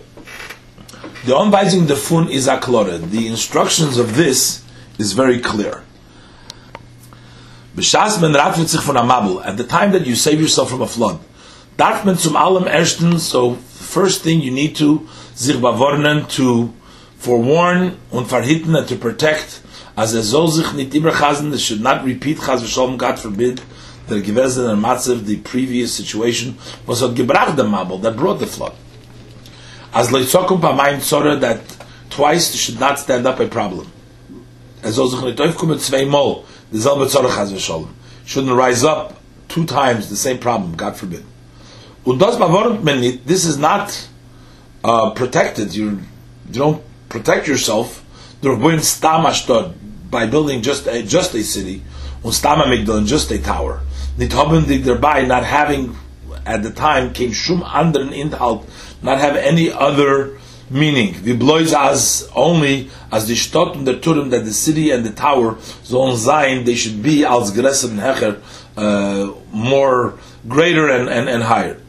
The 1.26 1.32
Anweisung 1.32 1.94
fun 1.97 2.30
is 2.30 2.49
aklore. 2.49 2.99
The 2.99 3.26
instructions 3.26 3.99
of 3.99 4.16
this 4.16 4.64
is 4.99 5.12
very 5.12 5.38
clear. 5.38 5.85
B'shas 7.76 8.20
men 8.20 8.32
rafet 8.32 8.68
sich. 8.68 9.47
At 9.47 9.56
the 9.59 9.64
time 9.64 9.92
that 9.92 10.06
you 10.06 10.16
save 10.16 10.40
yourself 10.40 10.70
from 10.70 10.80
a 10.80 10.87
flood, 10.87 11.20
darf 11.76 12.04
zum 12.18 13.18
so 13.18 13.54
first 13.54 14.23
thing 14.23 14.40
you 14.40 14.50
need 14.50 14.76
to 14.76 15.06
sich 15.40 15.56
bewarnen, 15.56 16.28
to 16.28 16.70
forewarn 17.18 17.92
und 18.11 18.28
verhitten 18.28 18.75
to 18.87 18.97
protect, 18.97 19.62
as 19.97 20.14
er 20.14 20.23
soll 20.23 20.50
sich 20.50 20.73
nicht 20.73 20.94
überchasen, 20.94 21.52
it 21.52 21.61
should 21.61 21.80
not 21.80 22.04
repeat, 22.04 22.38
chas 22.38 22.62
v'sholem, 22.62 22.99
God 22.99 23.18
forbid, 23.18 23.62
der 24.09 24.20
gewesen 24.20 24.68
in 24.68 24.80
Matzev, 24.80 25.25
the 25.25 25.37
previous 25.37 25.94
situation, 25.97 26.59
was 26.87 27.00
hat 27.00 27.16
gebracht 27.16 27.56
the 27.56 27.64
mabel, 27.64 27.99
that 27.99 28.16
brought 28.16 28.38
the 28.38 28.47
flood. 28.47 28.73
As 29.92 30.11
leitzokum 30.11 30.61
pamayim 30.61 30.99
tzora, 30.99 31.40
that 31.40 31.61
twice 32.11 32.54
should 32.54 32.78
not 32.78 32.99
stand 32.99 33.26
up 33.26 33.40
a 33.40 33.47
problem. 33.47 33.87
Er 34.82 34.92
soll 34.92 35.09
sich 35.09 35.23
nicht 35.23 35.40
aufkommen 35.40 35.78
zweimal, 35.78 36.44
dieselbe 36.70 37.06
tzora 37.06 37.30
chas 37.30 37.50
v'sholem. 37.50 37.88
Shouldn't 38.26 38.56
rise 38.56 38.85
up 38.85 39.14
two 39.49 39.64
times 39.64 40.11
the 40.11 40.16
same 40.16 40.37
problem, 40.37 40.76
God 40.76 40.97
forbid. 40.97 41.25
Und 42.04 42.20
das 42.20 42.37
bewarnt 42.37 42.85
man 42.85 43.00
nicht, 43.00 43.26
this 43.26 43.44
is 43.44 43.56
not 43.56 43.90
uh, 44.84 45.10
protected, 45.10 45.75
you, 45.75 46.00
you 46.49 46.54
don't 46.54 46.82
protect 47.08 47.46
yourself, 47.46 48.04
durch 48.42 48.58
buin 48.58 48.80
stam 48.80 49.26
ashtod, 49.26 49.75
by 50.10 50.26
building 50.26 50.62
just 50.62 50.87
a, 50.87 51.02
just 51.02 51.34
a 51.34 51.42
city, 51.42 51.82
stamamigdal 52.25 53.06
just 53.06 53.30
a 53.30 53.38
tower. 53.38 53.80
Nicht 54.18 54.32
haben 54.32 54.66
dich 54.66 54.84
dabei, 54.84 55.26
not 55.26 55.44
having, 55.44 55.96
at 56.44 56.62
the 56.62 56.70
time, 56.70 57.12
came 57.12 57.32
shum 57.32 57.62
anderen 57.62 58.12
inhalt, 58.12 58.66
not 59.02 59.18
have 59.18 59.37
any 59.37 59.70
other 59.70 60.38
meaning. 60.70 61.14
Vi 61.14 61.34
blois 61.34 61.72
as 61.75 62.28
only 62.34 62.90
as 63.10 63.26
the 63.26 63.34
Stott 63.34 63.76
und 63.76 63.84
der 63.84 64.00
Turm 64.00 64.30
that 64.30 64.44
the 64.44 64.52
city 64.52 64.90
and 64.90 65.04
the 65.04 65.12
tower 65.12 65.56
sollen 65.82 66.16
sein, 66.16 66.64
they 66.64 66.75
should 66.75 67.02
be 67.02 67.25
als 67.25 67.50
und 67.50 67.99
hecher, 67.99 68.40
uh, 68.76 69.32
more 69.52 70.18
greater 70.49 70.88
and, 70.88 71.08
and, 71.08 71.28
and 71.28 71.42
higher. 71.44 71.79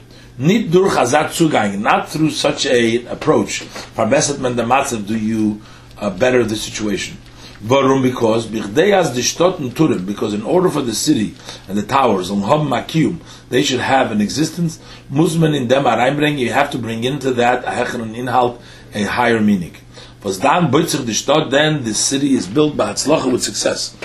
Zugang, 0.41 1.79
not 1.79 2.09
through 2.09 2.31
such 2.31 2.65
a 2.65 3.05
approach, 3.05 3.61
verbessert 3.95 4.39
man 4.39 4.55
der 4.55 4.65
Matzev, 4.65 5.05
do 5.05 5.15
you 5.15 5.61
uh, 5.99 6.09
better 6.09 6.43
the 6.43 6.55
situation. 6.55 7.17
Because 7.61 8.47
bichdei 8.47 8.91
as 8.91 9.13
the 9.13 9.21
Stott 9.21 9.59
und 9.59 9.75
Turm, 9.77 10.03
because 10.03 10.33
in 10.33 10.41
order 10.41 10.69
for 10.69 10.81
the 10.81 10.95
city 10.95 11.35
and 11.67 11.77
the 11.77 11.83
towers, 11.83 12.31
um 12.31 12.41
hom 12.41 12.69
makium, 12.69 13.19
they 13.49 13.61
should 13.61 13.81
have 13.81 14.11
an 14.11 14.19
existence, 14.19 14.79
muss 15.11 15.37
man 15.37 15.53
in 15.53 15.67
dem 15.67 15.83
reinbringen, 15.83 16.39
you 16.39 16.51
have 16.51 16.71
to 16.71 16.79
bring 16.79 17.03
into 17.03 17.31
that 17.33 17.63
a 17.63 17.69
hecher 17.69 17.99
inhalt, 18.15 18.59
a 18.95 19.03
higher 19.03 19.39
meaning. 19.39 19.75
Was 20.23 20.39
dann 20.39 20.71
then 20.71 21.83
the 21.83 21.93
city 21.93 22.33
is 22.33 22.47
built 22.47 22.75
by 22.75 22.85
Hatzlacha 22.85 23.31
with 23.31 23.43
success. 23.43 23.95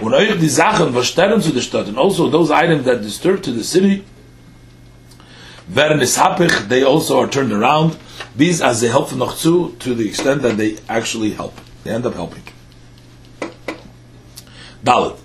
Und 0.00 0.12
euch 0.12 0.38
die 0.38 0.48
Sachen, 0.48 0.94
was 0.94 1.08
sterben 1.08 1.40
zu 1.40 1.52
der 1.52 1.62
Stadt, 1.62 1.88
and 1.88 1.96
also 1.96 2.28
those 2.28 2.50
items 2.50 2.84
that 2.84 3.02
disturb 3.02 3.42
to 3.42 3.50
the 3.50 3.64
city, 3.64 4.04
werden 5.66 6.00
es 6.00 6.18
they 6.68 6.84
also 6.84 7.20
are 7.20 7.28
turned 7.28 7.52
around, 7.52 7.96
these 8.36 8.62
as 8.62 8.80
they 8.80 8.88
help 8.88 9.12
noch 9.12 9.36
zu, 9.36 9.74
to 9.78 9.94
the 9.94 10.08
extent 10.08 10.42
that 10.42 10.56
they 10.56 10.78
actually 10.88 11.32
help. 11.32 11.54
They 11.84 11.92
end 11.92 12.06
up 12.06 12.14
helping. 12.14 12.42
Dalit. 14.84 15.16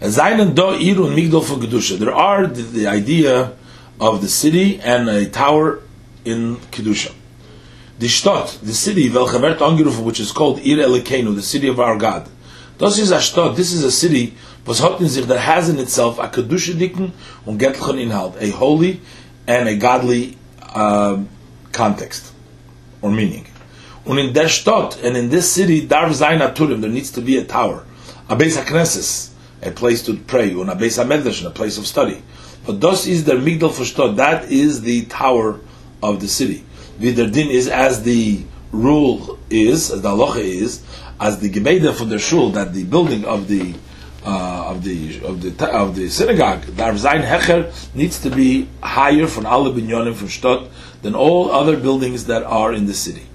Seinen 0.00 0.54
do 0.54 0.72
ir 0.72 1.00
und 1.00 1.14
migdol 1.14 1.42
von 1.42 1.60
Kedusha. 1.60 1.98
There 1.98 2.14
are 2.14 2.46
the, 2.46 2.62
the 2.62 2.86
idea 2.88 3.52
of 4.00 4.20
the 4.20 4.28
city 4.28 4.80
and 4.80 5.08
a 5.08 5.26
tower 5.26 5.80
in 6.24 6.56
Kedusha. 6.70 7.12
The 7.98 8.08
Stott, 8.08 8.58
the 8.62 8.74
city, 8.74 9.08
welche 9.12 9.40
wird 9.40 9.60
angerufen, 9.60 10.04
which 10.04 10.18
is 10.18 10.32
called 10.32 10.58
Ir 10.66 10.78
Elikenu, 10.78 11.34
the 11.36 11.42
city 11.42 11.68
of 11.68 11.78
our 11.78 11.96
God. 11.96 12.28
Das 12.78 12.98
ist 12.98 13.12
a 13.12 13.20
Stott, 13.20 13.54
this 13.54 13.72
is 13.72 13.84
a 13.84 13.92
city, 13.92 14.34
was 14.66 14.80
hat 14.80 14.98
that 14.98 15.38
has 15.38 15.68
in 15.68 15.78
itself 15.78 16.18
a 16.18 16.28
Kedusha 16.28 16.72
dicken 16.72 17.12
und 17.46 17.58
göttlichen 17.58 17.98
Inhalt, 17.98 18.34
a 18.40 18.50
holy 18.50 19.00
and 19.46 19.68
a 19.68 19.76
godly 19.76 20.36
um, 20.74 21.28
context 21.72 22.32
or 23.00 23.10
meaning. 23.10 23.46
Und 24.04 24.18
in 24.18 24.32
der 24.32 24.48
Stadt 24.48 25.02
and 25.04 25.16
in 25.16 25.30
this 25.30 25.52
city, 25.52 25.86
darf 25.86 26.14
sein 26.14 26.40
Turim, 26.54 26.80
there 26.80 26.90
needs 26.90 27.10
to 27.12 27.20
be 27.20 27.36
a 27.38 27.44
tower, 27.44 27.84
a 28.28 28.36
Beis 28.36 28.56
HaKnesses, 28.56 29.30
a 29.62 29.70
place 29.70 30.02
to 30.04 30.16
pray, 30.16 30.50
and 30.50 30.70
a 30.70 30.74
Beis 30.74 31.02
HaMedrash, 31.02 31.44
a 31.46 31.50
place 31.50 31.78
of 31.78 31.86
study. 31.86 32.22
But 32.66 32.80
das 32.80 33.06
is 33.06 33.24
der 33.24 33.36
Migdal 33.36 33.72
for 33.72 33.84
Stott, 33.84 34.16
that 34.16 34.50
is 34.50 34.82
the 34.82 35.04
tower 35.06 35.60
of 36.02 36.20
the 36.20 36.28
city. 36.28 36.64
Vider 36.98 37.32
din 37.32 37.50
is 37.50 37.68
as 37.68 38.02
the 38.02 38.44
rule 38.72 39.38
is, 39.50 39.90
as 39.90 40.02
the 40.02 40.08
halacha 40.08 40.38
is, 40.38 40.82
as 41.20 41.38
the 41.38 41.50
gebeda 41.50 41.94
for 41.94 42.04
the 42.04 42.18
shul, 42.18 42.50
that 42.50 42.72
the 42.72 42.84
building 42.84 43.24
of 43.24 43.48
the 43.48 43.74
uh, 44.24 44.70
of 44.70 44.84
the 44.84 45.20
of 45.24 45.42
the 45.42 45.72
of 45.72 45.96
the 45.96 46.08
synagogue, 46.08 46.62
Darv 46.62 46.94
Zayin 46.94 47.24
Hecher 47.24 47.72
needs 47.94 48.20
to 48.20 48.30
be 48.30 48.68
higher 48.82 49.26
from 49.26 49.46
alle 49.46 49.72
binyonim 49.72 50.14
from 50.14 50.28
Stott 50.28 50.68
than 51.02 51.14
all 51.14 51.50
other 51.50 51.76
buildings 51.76 52.26
that 52.26 52.42
are 52.44 52.72
in 52.72 52.86
the 52.86 52.94
city. 52.94 53.26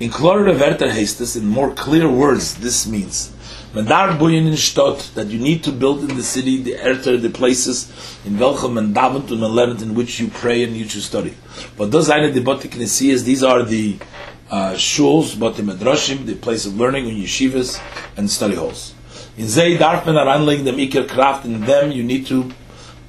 In 0.00 0.10
Klorere 0.10 0.58
Werter 0.58 1.38
in 1.38 1.46
more 1.46 1.72
clear 1.72 2.10
words, 2.10 2.56
this 2.56 2.86
means 2.86 3.32
Mandar 3.74 4.16
Buyin 4.18 4.46
in 4.46 5.14
that 5.14 5.26
you 5.32 5.38
need 5.40 5.64
to 5.64 5.72
build 5.72 6.08
in 6.08 6.16
the 6.16 6.22
city 6.22 6.62
the 6.62 6.74
erter, 6.74 7.20
the 7.20 7.28
places 7.28 7.90
in 8.24 8.38
welchem 8.38 8.78
and 8.78 8.94
davent 8.94 9.32
and 9.32 9.40
lernt 9.40 9.82
in 9.82 9.94
which 9.94 10.20
you 10.20 10.28
pray 10.28 10.62
and 10.62 10.76
you 10.76 10.86
should 10.86 11.02
study. 11.02 11.34
But 11.76 11.90
those 11.90 12.08
are 12.08 12.30
the 12.30 12.40
botik 12.40 12.70
nesiyas, 12.70 13.24
these 13.24 13.42
are 13.42 13.64
the 13.64 13.96
uh, 14.48 14.74
shuls, 14.74 15.34
botim 15.34 15.72
medrashim, 15.72 16.24
the 16.24 16.36
place 16.36 16.66
of 16.66 16.76
learning 16.76 17.08
in 17.08 17.16
yeshivas 17.16 17.80
and 18.16 18.30
study 18.30 18.54
halls. 18.54 18.93
In 19.36 19.48
Zay 19.48 19.76
Darfman 19.76 20.16
are 20.16 20.38
anlaying 20.38 20.64
them 20.64 20.76
ikir 20.76 21.08
craft, 21.08 21.44
in 21.44 21.60
them 21.62 21.90
you 21.90 22.04
need 22.04 22.24
to 22.26 22.52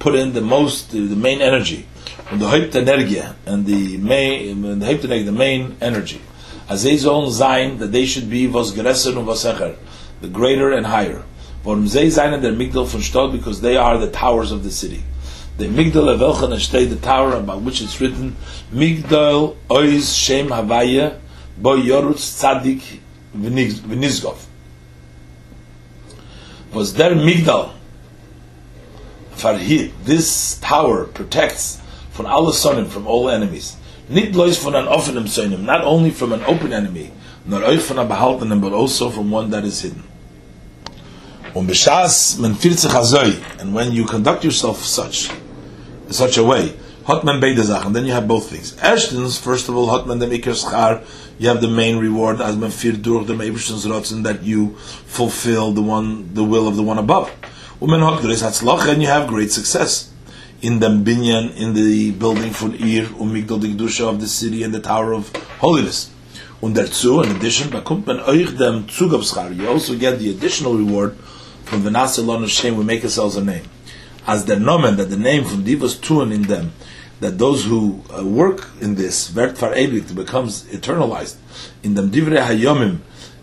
put 0.00 0.16
in 0.16 0.32
the 0.32 0.40
most, 0.40 0.90
the, 0.90 1.06
the 1.06 1.14
main 1.14 1.40
energy, 1.40 1.86
and 2.30 2.40
the 2.40 2.46
hyped 2.46 2.74
energy, 2.74 3.22
and 3.46 3.64
the 3.64 3.96
main, 3.98 4.64
um, 4.64 4.80
the 4.80 4.86
hyped 4.86 5.04
energy, 5.04 5.22
the 5.22 5.30
main 5.30 5.76
energy. 5.80 6.20
As 6.68 6.82
they 6.82 6.96
zon 6.96 7.26
zayin, 7.26 7.78
that 7.78 7.92
they 7.92 8.06
should 8.06 8.28
be 8.28 8.48
was 8.48 8.72
gereser 8.72 9.16
and 9.16 9.24
was 9.24 9.44
the 9.44 10.28
greater 10.28 10.72
and 10.72 10.86
higher. 10.86 11.22
Warum 11.62 11.86
sie 11.86 12.06
seien 12.06 12.42
der 12.42 12.52
Migdal 12.52 12.88
von 12.88 13.02
Stott, 13.02 13.30
because 13.30 13.60
they 13.60 13.76
are 13.76 13.96
the 13.96 14.10
towers 14.10 14.50
of 14.50 14.64
the 14.64 14.70
city. 14.72 15.04
The 15.58 15.66
Migdal 15.66 16.12
of 16.12 16.18
Elchan 16.18 16.52
Eshtei, 16.52 16.88
the 16.88 16.96
tower 16.96 17.34
about 17.36 17.62
which 17.62 17.80
it's 17.80 18.00
written, 18.00 18.34
Migdal 18.72 19.56
Oiz 19.70 20.12
Shem 20.16 20.48
Havaya, 20.48 21.20
Bo 21.56 21.76
Yorutz 21.76 22.34
Tzadik 22.34 22.98
V'nizgov. 23.36 24.45
Was 26.76 26.92
there 26.92 27.14
Migdal, 27.14 27.72
Farhid, 29.30 29.92
this 30.04 30.58
tower 30.60 31.06
protects 31.06 31.80
from 32.10 32.26
all 32.26 32.52
sonim, 32.52 32.86
from 32.86 33.06
all 33.06 33.30
enemies. 33.30 33.78
Not 34.10 34.34
only 34.34 36.10
from 36.10 36.32
an 36.34 36.42
open 36.44 36.74
enemy, 36.74 37.12
von 37.46 37.98
a 37.98 38.04
but 38.56 38.72
also 38.74 39.08
from 39.08 39.30
one 39.30 39.48
that 39.48 39.64
is 39.64 39.80
hidden. 39.80 40.02
Um 41.56 41.66
Azoi, 41.66 43.58
and 43.58 43.72
when 43.72 43.92
you 43.92 44.04
conduct 44.04 44.44
yourself 44.44 44.84
such, 44.84 45.30
in 46.06 46.12
such 46.12 46.36
a 46.36 46.44
way, 46.44 46.76
then 47.06 48.04
you 48.04 48.12
have 48.12 48.28
both 48.28 48.50
things. 48.50 48.72
First 49.38 49.70
of 49.70 49.76
all, 49.76 49.88
you 51.38 51.48
have 51.48 51.60
the 51.60 51.68
main 51.68 51.98
reward, 51.98 52.40
as 52.40 52.56
führt 52.56 53.02
durch 53.02 53.26
dem 53.26 53.40
Ebershens 53.40 53.86
Rotzen, 53.86 54.22
that 54.24 54.42
you 54.42 54.76
fulfill 55.06 55.72
the 55.72 55.82
one, 55.82 56.34
the 56.34 56.44
will 56.44 56.66
of 56.66 56.76
the 56.76 56.82
one 56.82 56.98
above. 56.98 57.30
Hat 57.80 58.20
Gris 58.22 58.42
Hatzlach, 58.42 58.88
and 58.88 59.02
you 59.02 59.08
have 59.08 59.28
great 59.28 59.52
success. 59.52 60.10
In 60.62 60.80
the 60.80 60.88
binyan, 60.88 61.54
in 61.56 61.74
the 61.74 62.12
building 62.12 62.50
von 62.50 62.74
Ir, 62.74 63.08
um 63.20 63.34
Migdal 63.34 63.60
Digdusha 63.60 64.08
of 64.08 64.20
the 64.20 64.26
city 64.26 64.62
and 64.62 64.72
the 64.72 64.80
Tower 64.80 65.12
of 65.12 65.30
Holiness. 65.60 66.10
Und 66.62 66.74
dazu, 66.74 67.22
in 67.22 67.36
addition, 67.36 67.70
bekommt 67.70 68.06
man 68.06 68.20
euch 68.20 68.56
dem 68.56 68.88
Zugabschar. 68.88 69.54
You 69.54 69.68
also 69.68 69.94
get 69.94 70.18
the 70.18 70.30
additional 70.30 70.74
reward 70.74 71.14
from 71.66 71.82
the 71.82 71.90
Nasilon 71.90 72.44
of 72.44 72.50
Shem, 72.50 72.76
we 72.76 72.84
make 72.84 73.04
ourselves 73.04 73.36
a 73.36 73.44
name. 73.44 73.64
As 74.26 74.46
the 74.46 74.56
nomen, 74.56 74.96
that 74.96 75.10
the 75.10 75.16
name 75.16 75.44
from 75.44 75.64
Divas 75.64 76.00
Tuan 76.00 76.32
in 76.32 76.42
them, 76.42 76.72
that 77.20 77.38
those 77.38 77.64
who 77.64 78.02
uh, 78.16 78.24
work 78.24 78.68
in 78.80 78.94
this, 78.94 79.28
Vert 79.28 79.56
Far 79.56 79.72
Ebik, 79.72 80.14
becomes 80.14 80.64
eternalized. 80.64 81.36
In 81.82 81.94
the 81.94 82.02
Divrei 82.02 82.46
Hayomim, 82.46 82.98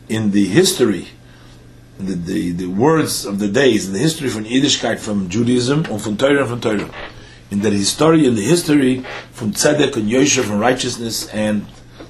in 0.07 0.31
the 0.31 0.45
history, 0.45 1.07
the, 1.97 2.13
the, 2.13 2.51
the 2.51 2.67
words 2.67 3.25
of 3.25 3.39
the 3.39 3.47
days, 3.47 3.87
in 3.87 3.93
the 3.93 3.99
history 3.99 4.29
from 4.29 4.45
Yiddishkeit, 4.45 4.99
from 4.99 5.29
Judaism, 5.29 5.85
and 5.85 6.01
from 6.01 6.17
Torah 6.17 6.41
and 6.41 6.49
from 6.49 6.61
Torah. 6.61 6.93
In 7.49 7.61
the 7.61 7.69
history, 7.69 8.25
in 8.25 8.35
the 8.35 8.43
history 8.43 9.05
from 9.31 9.51
Tzedek 9.51 9.95
and 9.95 10.09
Yosher, 10.09 10.43
from 10.43 10.59
righteousness 10.59 11.27
and 11.29 11.65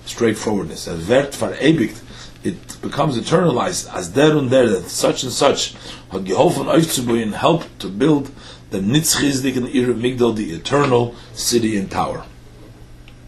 straightforwardness. 0.05 0.87
As 0.87 1.07
Wert 1.07 1.31
verewigt, 1.31 2.01
it 2.43 2.81
becomes 2.81 3.17
eternalized 3.17 3.93
as 3.93 4.13
there 4.13 4.37
and 4.37 4.49
there 4.49 4.67
that 4.67 4.89
such 4.89 5.23
and 5.23 5.31
such 5.31 5.73
hat 6.11 6.23
geholfen 6.25 6.67
euch 6.67 6.91
zu 6.91 7.03
help 7.31 7.63
to 7.79 7.87
build 7.87 8.29
the 8.73 8.79
Nitzchizdik 8.79 9.55
and 9.55 9.67
Ir 9.69 9.93
Migdal, 9.93 10.35
the 10.35 10.51
eternal 10.51 11.13
city 11.33 11.77
and 11.77 11.91
tower. 11.91 12.25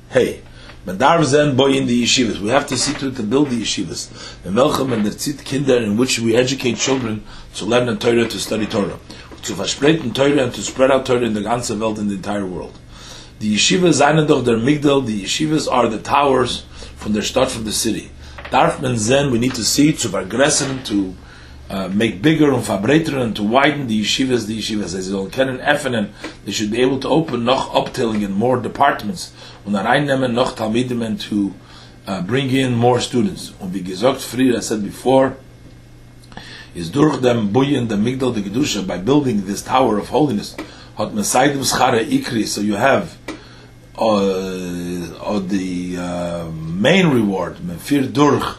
Hey, 0.10 0.42
man 0.88 0.98
darf 0.98 1.24
sein 1.24 1.56
boy 1.56 1.74
in 1.74 1.86
the 1.86 2.04
yeshivas. 2.04 2.40
We 2.40 2.50
have 2.50 2.66
to 2.66 2.76
see 2.76 2.96
to 2.96 3.10
it 3.10 3.16
to 3.18 3.24
build 3.24 3.52
the 3.52 3.62
yeshivas. 3.62 4.42
The 4.42 4.50
Melchem 4.50 4.92
and 4.92 5.06
the 5.06 5.12
Tzit 5.12 5.46
Kinder 5.46 5.78
in 5.78 5.98
which 5.98 6.18
we 6.18 6.36
educate 6.36 6.78
children 6.78 7.24
to 7.54 7.66
learn 7.66 7.86
the 7.86 7.96
Torah, 7.96 8.28
to 8.28 8.40
study 8.40 8.66
Torah. 8.66 8.98
To 9.44 9.54
verspreiten 9.54 10.16
Torah 10.16 10.46
and 10.46 10.54
to 10.56 10.64
spread 10.64 10.90
out 10.90 11.06
Torah 11.06 11.22
in 11.22 11.36
the 11.36 11.42
ganze 11.42 11.80
Welt, 11.80 12.00
in 12.00 12.08
the 12.08 12.16
entire 12.16 12.48
world. 12.48 12.80
The 13.38 13.54
yeshivas 13.56 14.02
seien 14.02 14.28
doch 14.28 14.44
Migdal, 14.46 15.06
the 15.06 15.26
yeshivas 15.26 15.72
are 15.72 15.88
the 15.88 16.00
towers 16.00 16.66
from 16.96 17.14
their 17.14 17.22
start 17.22 17.52
from 17.52 17.66
the 17.66 17.72
city. 17.72 18.10
Darf 18.50 18.82
man 18.82 18.98
zen, 18.98 19.30
we 19.30 19.38
need 19.38 19.54
to 19.54 19.64
see, 19.64 19.94
to 19.94 20.08
vergressen, 20.08 20.84
to 20.86 21.16
uh, 21.70 21.88
make 21.88 22.22
bigger 22.22 22.54
and 22.54 22.64
verbreitern 22.64 23.22
and 23.22 23.36
to 23.36 23.44
widen 23.44 23.88
the 23.88 24.02
yeshivas, 24.02 24.46
the 24.46 24.60
yeshivas, 24.60 24.96
as 24.96 25.12
all 25.14 25.28
kennen 25.28 25.60
effenen, 25.64 26.12
they 26.46 26.52
should 26.52 26.72
be 26.72 26.82
able 26.82 27.00
to 27.00 27.08
open 27.10 27.44
noch 27.44 27.74
uptilling 27.74 28.22
in 28.22 28.32
more 28.32 28.62
departments, 28.62 29.34
und 29.66 29.74
reinnehmen 29.74 30.34
noch 30.34 30.56
Talmidim 30.56 31.02
and 31.02 31.20
to 31.20 31.54
uh, 32.08 32.22
bring 32.22 32.52
in 32.52 32.74
more 32.76 33.02
students. 33.02 33.54
Und 33.60 33.74
wie 33.74 33.82
gesagt, 33.82 34.22
früher, 34.22 34.58
I 34.58 34.62
said 34.62 34.84
before, 34.84 35.38
is 36.76 36.92
durch 36.92 37.20
dem 37.22 37.52
Buyen, 37.52 37.88
the 37.88 37.96
Migdal, 37.96 38.34
the 38.34 38.42
Gedusha, 38.42 38.86
by 38.86 38.98
building 38.98 39.46
this 39.46 39.64
tower 39.64 39.98
of 39.98 40.10
holiness, 40.10 40.56
hat 40.98 41.14
Mesaidim 41.14 41.64
Schara 41.64 42.04
Ikri, 42.04 42.46
so 42.46 42.62
you 42.62 42.76
have 42.76 43.18
uh, 43.98 45.40
the 45.40 45.98
uh, 45.98 46.52
main 46.52 47.08
reward, 47.08 47.58
Mefir 47.58 48.12
Durch, 48.14 48.58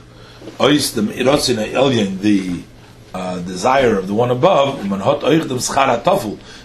Ois 0.59 0.95
dem 0.95 1.09
Irotzin 1.09 1.59
Elyon, 1.59 2.21
the 2.21 2.63
uh, 3.17 3.39
desire 3.41 3.99
of 3.99 4.07
the 4.09 4.15
one 4.15 4.31
above. 4.31 4.85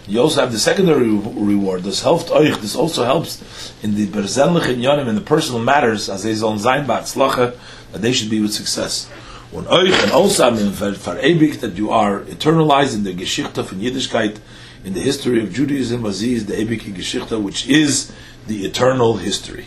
You 0.07 0.21
also 0.21 0.41
have 0.41 0.51
the 0.51 0.59
secondary 0.59 1.09
reward. 1.09 1.83
This 1.83 2.01
helps 2.01 2.29
euch. 2.29 2.59
This 2.59 2.75
also 2.75 3.05
helps 3.05 3.73
in 3.81 3.95
the 3.95 4.07
persönlichen 4.07 4.81
yonim, 4.81 5.07
in 5.07 5.15
the 5.15 5.21
personal 5.21 5.61
matters, 5.61 6.09
as 6.09 6.23
they 6.23 6.33
sollen 6.33 6.59
sein 6.59 6.85
that 6.87 8.01
they 8.01 8.11
should 8.11 8.29
be 8.29 8.41
with 8.41 8.53
success. 8.53 9.09
Und 9.53 9.67
euch 9.67 9.93
and 10.03 10.11
also 10.11 10.47
in 10.47 10.71
verewigt 10.71 11.61
that 11.61 11.75
you 11.75 11.89
are 11.89 12.21
eternalized 12.21 12.95
in 12.95 13.03
the 13.03 13.13
Geschichte 13.13 13.63
von 13.63 13.79
Yiddishkeit, 13.79 14.39
in 14.83 14.93
the 14.93 15.01
history 15.01 15.41
of 15.41 15.53
Judaism, 15.53 16.05
as 16.05 16.21
is 16.21 16.45
the 16.47 16.53
Ebike 16.53 16.93
Geschichte, 16.93 17.39
which 17.39 17.67
is 17.67 18.11
the 18.47 18.65
eternal 18.65 19.17
history. 19.17 19.65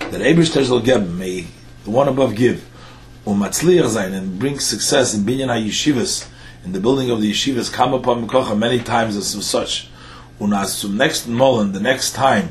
That 0.00 0.20
Ebershter 0.20 0.64
soll 0.64 0.80
geben, 0.82 1.16
may 1.18 1.46
the 1.84 1.90
one 1.90 2.08
above 2.08 2.34
give, 2.34 2.64
um 3.26 3.40
matzliach 3.40 3.88
sein, 3.88 4.14
and 4.14 4.38
bring 4.38 4.60
success 4.60 5.12
in 5.12 5.22
binyan 5.24 5.48
ha-yeshivas, 5.48 6.28
in 6.64 6.72
the 6.72 6.80
building 6.80 7.10
of 7.10 7.20
the 7.20 7.30
yeshivas, 7.30 7.72
come 7.72 7.92
upon 7.92 8.26
Mekocha 8.26 8.56
many 8.56 8.78
times 8.78 9.16
as 9.16 9.26
such. 9.44 9.88
Und 10.38 10.54
as 10.54 10.78
zum 10.78 10.96
next 10.96 11.26
Molen, 11.26 11.72
the 11.72 11.80
next 11.80 12.14
time, 12.14 12.50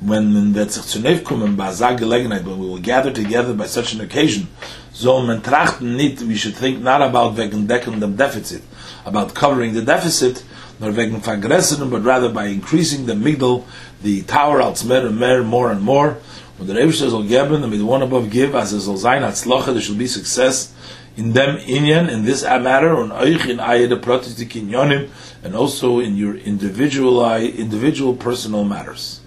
when 0.00 0.52
the 0.52 0.64
Tzich 0.64 1.22
kommen, 1.24 1.56
bei 1.56 1.70
Gelegenheit, 1.96 2.44
when 2.44 2.58
we 2.58 2.66
will 2.66 2.78
gather 2.78 3.12
together 3.12 3.52
by 3.52 3.66
such 3.66 3.94
an 3.94 4.00
occasion, 4.00 4.48
so 4.92 5.20
man 5.20 5.42
trachten 5.42 5.96
nicht, 5.96 6.22
we 6.22 6.36
should 6.36 6.54
think 6.54 6.80
not 6.80 7.02
about 7.02 7.36
wegen 7.36 7.66
decken 7.66 8.00
dem 8.00 8.16
Defizit, 8.16 8.62
about 9.04 9.34
covering 9.34 9.74
the 9.74 9.82
deficit, 9.82 10.42
nor 10.80 10.92
wegen 10.92 11.20
vergressern, 11.20 11.90
but 11.90 12.02
rather 12.02 12.28
by 12.28 12.46
increasing 12.46 13.06
the 13.06 13.14
migdal, 13.14 13.64
the 14.02 14.22
tower 14.22 14.60
als 14.60 14.84
mer 14.84 15.06
and 15.06 15.18
mer, 15.18 15.42
more 15.42 15.70
and 15.70 15.82
more. 15.82 16.16
When 16.56 16.68
the 16.68 16.74
Rebbe 16.74 16.92
will 17.10 17.24
geben, 17.24 17.64
and 17.64 17.72
the 17.72 17.84
one 17.84 18.02
above 18.02 18.30
give, 18.30 18.54
as 18.54 18.72
es 18.72 18.84
soll 18.84 18.96
sein, 18.96 19.22
Hatzlacha, 19.22 19.72
there 19.72 19.80
shall 19.80 19.96
be 19.96 20.06
success 20.06 20.72
in 21.16 21.32
them 21.32 21.58
inyan, 21.58 22.08
in 22.08 22.24
this 22.24 22.44
matter, 22.44 22.96
on 22.96 23.10
euch 23.10 23.48
in 23.48 23.58
ayed 23.58 23.90
protistik 24.00 24.50
inyonim, 24.50 25.10
and 25.42 25.56
also 25.56 25.98
in 25.98 26.16
your 26.16 26.36
individual, 26.36 27.28
individual 27.34 28.14
personal 28.14 28.64
matters. 28.64 29.20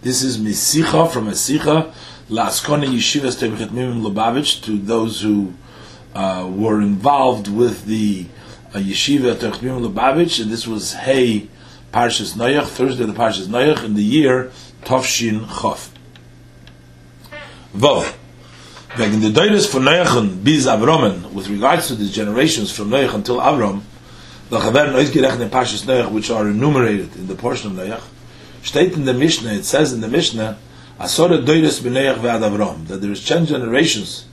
This 0.00 0.22
is 0.22 0.38
Misicha 0.38 1.10
from 1.10 1.26
Misicha, 1.26 1.92
Laskona 2.30 2.86
Yeshivas 2.86 3.36
Tebechet 3.36 3.68
Mimim 3.68 4.00
Lubavitch, 4.02 4.62
to 4.64 4.78
those 4.78 5.20
who 5.20 5.52
uh, 6.14 6.50
were 6.50 6.80
involved 6.80 7.48
with 7.48 7.84
the 7.84 8.26
uh, 8.74 8.78
Yeshiva 8.78 9.34
Tebechet 9.34 9.92
Lubavitch, 9.92 10.40
and 10.42 10.50
this 10.50 10.66
was 10.66 10.94
Hey 10.94 11.48
Parshas 11.92 12.34
Noach, 12.34 12.66
Thursday 12.66 13.04
of 13.04 13.14
the 13.14 13.20
Parshas 13.20 13.46
Noach, 13.46 13.84
in 13.84 13.94
the 13.94 14.02
year 14.02 14.50
Tovshin 14.84 15.44
Chof. 15.44 15.91
Vov. 17.74 18.04
Wegen 18.98 19.22
the 19.22 19.30
Deures 19.30 19.66
von 19.66 19.84
Noachen 19.84 20.44
bis 20.44 20.66
Avromen, 20.66 21.32
with 21.32 21.48
regards 21.48 21.88
to 21.88 21.94
the 21.94 22.06
generations 22.06 22.70
from 22.70 22.90
Noach 22.90 23.14
until 23.14 23.36
Avrom, 23.38 23.80
welche 24.50 24.74
werden 24.74 24.94
ausgerechnet 24.94 25.40
in 25.40 25.48
Parshas 25.48 25.86
Noach, 25.86 26.12
which 26.12 26.30
are 26.30 26.48
enumerated 26.48 27.16
in 27.16 27.26
the 27.28 27.34
portion 27.34 27.70
of 27.70 27.78
Noach, 27.78 28.02
steht 28.62 28.92
in 28.92 29.06
the 29.06 29.14
Mishnah, 29.14 29.54
it 29.54 29.64
says 29.64 29.94
in 29.94 30.02
the 30.02 30.08
Mishnah, 30.08 30.58
Asore 31.00 31.42
Deures 31.42 31.80
b'Noach 31.80 32.16
ve'ad 32.16 32.42
Avrom, 32.42 32.86
that 32.88 33.00
there 33.00 33.10
is 33.10 33.26
ten 33.26 33.46
generations 33.46 34.26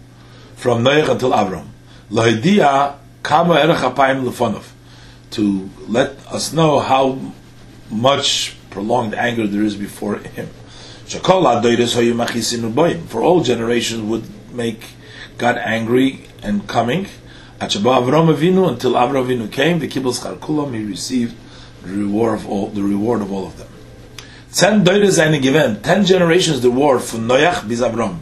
from 0.58 0.84
Noach 0.84 1.08
until 1.08 1.32
Avrom. 1.32 1.68
Lohidia 2.12 2.98
kama 3.24 3.56
erech 3.56 3.78
apayim 3.78 4.30
lefonov, 4.30 4.66
to 5.32 5.70
let 5.88 6.18
us 6.28 6.52
know 6.52 6.80
how 6.80 7.18
much 7.90 8.58
prolonged 8.70 9.14
anger 9.14 9.48
there 9.48 9.64
is 9.64 9.78
before 9.78 10.18
him. 10.18 10.50
For 11.10 11.18
all 13.24 13.42
generations 13.42 14.04
would 14.04 14.54
make 14.54 14.86
God 15.40 15.58
angry 15.58 16.28
and 16.44 16.68
coming. 16.68 17.08
Until 17.60 17.82
Avram 17.82 18.32
Avinu 18.32 19.52
came, 19.52 19.80
the 19.80 19.88
kibbutz 19.88 20.24
charkulam, 20.24 20.76
he 20.76 20.84
received 20.84 21.36
the 21.84 21.94
reward 21.94 22.36
of 22.36 22.48
all 22.48 22.68
the 22.68 22.84
reward 22.84 23.22
of 23.22 23.32
all 23.32 23.48
of 23.48 23.58
them. 23.58 23.70
Ten 24.54 24.84
doides 24.84 25.18
eine 25.20 25.42
given, 25.42 25.82
ten 25.82 26.06
generations 26.06 26.62
the 26.62 26.70
war 26.70 27.00
from 27.00 27.28
Noach 27.28 27.68
bis 27.68 27.82
Avram, 27.82 28.20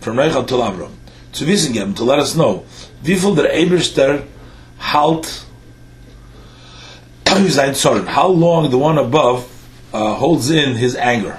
from 0.00 0.16
Noach 0.16 0.36
until 0.36 0.60
Avram. 0.60 0.92
To 1.34 1.44
wissen 1.44 1.74
geben, 1.74 1.94
to 1.94 2.04
let 2.04 2.18
us 2.18 2.34
know, 2.34 2.64
wie 3.02 3.16
viel 3.16 3.34
der 3.34 3.52
Eberster 3.52 4.24
halt 4.78 5.44
sein 7.48 7.74
Zorn, 7.74 8.06
how 8.06 8.28
long 8.28 8.70
the 8.70 8.78
one 8.78 8.98
above 8.98 9.46
uh, 9.92 10.14
holds 10.14 10.50
in 10.50 10.76
his 10.76 10.96
anger, 10.96 11.38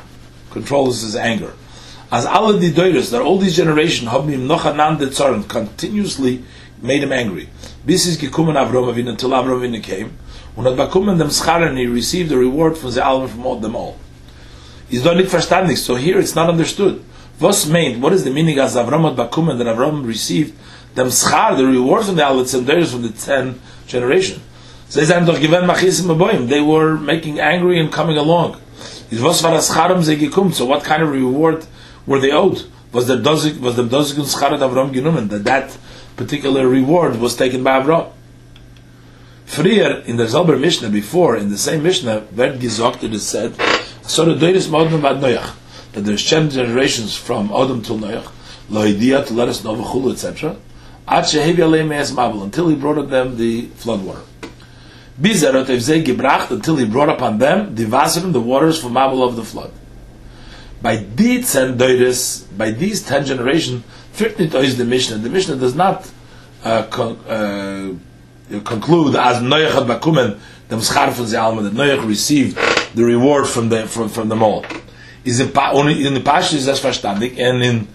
controls 0.52 1.02
his 1.02 1.16
anger. 1.16 1.54
As 2.12 2.26
alle 2.26 2.60
die 2.60 2.70
Deures, 2.70 3.10
that 3.12 3.22
all 3.22 3.38
these 3.38 3.56
generations 3.56 4.10
have 4.12 4.28
been 4.28 4.46
noch 4.46 4.66
anande 4.66 5.10
continuously 5.48 6.44
made 6.82 7.02
him 7.04 7.12
angry. 7.12 7.50
Bis 7.86 8.06
is 8.06 8.18
gekommen 8.18 8.56
Avram 8.56 8.94
Avinu, 8.94 9.10
until 9.10 9.30
Avram 9.30 9.82
came, 9.82 10.18
und 10.56 10.66
hat 10.66 10.76
bekommen 10.76 11.18
dem 11.18 11.30
Scharen, 11.30 11.78
he 11.78 11.88
received 11.88 12.30
the 12.30 12.38
reward 12.38 12.78
from 12.78 12.92
the 12.92 13.04
Alma 13.04 13.28
from 13.28 13.46
all 13.46 13.56
them 13.60 13.76
all. 13.76 13.98
He's 14.90 15.04
not 15.06 15.16
verstandig, 15.16 15.78
so 15.78 15.96
here 15.96 16.20
it's 16.20 16.36
not 16.36 16.50
understood. 16.50 17.04
Was 17.40 17.66
meant, 17.66 18.00
what 18.02 18.14
is 18.14 18.24
the 18.26 18.30
meaning 18.30 18.60
as 18.60 18.76
Avram 18.76 19.08
had 19.08 19.18
bekommen, 19.18 19.58
that 19.58 19.68
Avram 19.68 20.06
received 20.06 20.54
them 20.96 21.08
schar, 21.08 21.56
the 21.56 21.66
reward 21.66 22.06
from 22.06 22.16
the 22.16 22.28
and 22.28 22.68
Deures 22.68 22.92
from 22.92 23.04
the 23.04 23.10
ten 23.10 23.62
generation. 23.88 24.42
They 24.90 26.62
were 26.62 26.98
making 26.98 27.40
angry 27.40 27.80
and 27.80 27.92
coming 27.94 28.18
along. 28.18 28.60
So 29.12 30.65
what 30.65 30.84
kind 30.86 31.04
of 31.04 31.10
reward 31.10 31.65
were 32.06 32.19
they 32.19 32.32
owed? 32.32 32.65
Was 32.93 33.08
the 33.08 33.17
dozik 33.17 33.60
was 33.60 33.76
the 33.76 33.84
dozigun 33.84 34.26
scharat 34.26 34.60
Avram 34.60 34.93
genommen 34.93 35.28
that 35.30 35.43
that 35.43 35.78
particular 36.15 36.67
reward 36.67 37.19
was 37.19 37.36
taken 37.36 37.63
by 37.63 37.82
Avram? 37.82 38.12
Frier 39.45 40.06
in 40.06 40.15
the 40.15 40.24
Zalber 40.24 40.58
Mishnah 40.60 40.89
before 40.89 41.36
in 41.36 41.50
the 41.50 41.58
same 41.58 41.84
Mishnah 41.84 42.28
werd 42.34 42.60
gesagt 42.60 43.04
it 43.04 43.13
is 43.13 43.28
said 43.28 43.54
so 44.04 44.24
the 44.24 44.36
Deus 44.36 44.69
Modem 44.69 45.02
Bad 45.02 45.17
Noach 45.17 45.56
that 45.91 46.02
there's 46.02 46.30
ten 46.30 46.50
generations 46.50 47.15
from 47.15 47.52
Adam 47.52 47.82
till 47.82 47.97
Noach 47.97 48.32
loidia 48.69 49.26
to 49.28 49.34
let 49.34 49.50
us 49.50 49.62
know 49.63 49.76
etc. 50.10 50.56
Until 51.08 51.43
he 52.69 52.76
brought 52.76 53.10
them 53.10 53.36
the 53.36 53.65
flood 53.76 54.04
water. 54.06 54.21
Bizarot 55.22 55.68
gebracht 55.68 56.50
until 56.50 56.78
he 56.78 56.86
brought 56.86 57.10
upon 57.10 57.38
them 57.38 57.76
the 57.76 57.86
Vasarim, 57.86 58.34
the 58.34 58.40
waters 58.40 58.82
from 58.82 58.94
Mabel 58.94 59.24
of 59.24 59.36
the 59.36 59.44
flood. 59.44 59.72
By 60.82 60.96
these 60.98 61.54
ten 61.54 61.78
deures, 61.78 62.42
by 62.58 62.72
these 62.72 63.04
ten 63.04 63.26
generations, 63.26 63.84
Firtnit 64.14 64.56
is 64.56 64.78
the 64.78 64.86
Mishnah. 64.86 65.18
The 65.18 65.30
Mishnah 65.30 65.58
does 65.58 65.76
not 65.76 66.10
uh, 66.64 66.84
con- 66.88 67.18
uh, 67.28 67.94
conclude 68.62 69.16
as 69.16 69.42
Noach 69.44 69.74
had 69.74 69.84
bakumen 69.84 70.40
the 70.70 70.76
Mschar 70.78 71.12
von 71.12 71.26
Zalman 71.26 71.64
that 71.64 71.74
Noach 71.74 72.08
received 72.08 72.58
the 72.96 73.06
reward 73.06 73.48
from 73.48 73.70
the 73.70 73.88
from, 73.88 74.10
from 74.10 74.28
them 74.28 74.42
all. 74.42 74.66
Is 75.24 75.40
in, 75.40 75.52
only 75.56 76.06
in 76.06 76.16
the 76.16 76.20
Pash 76.20 76.54
is 76.54 76.68
as 76.68 76.82
verstandig 76.82 77.38
and 77.38 77.64
in 77.64 77.88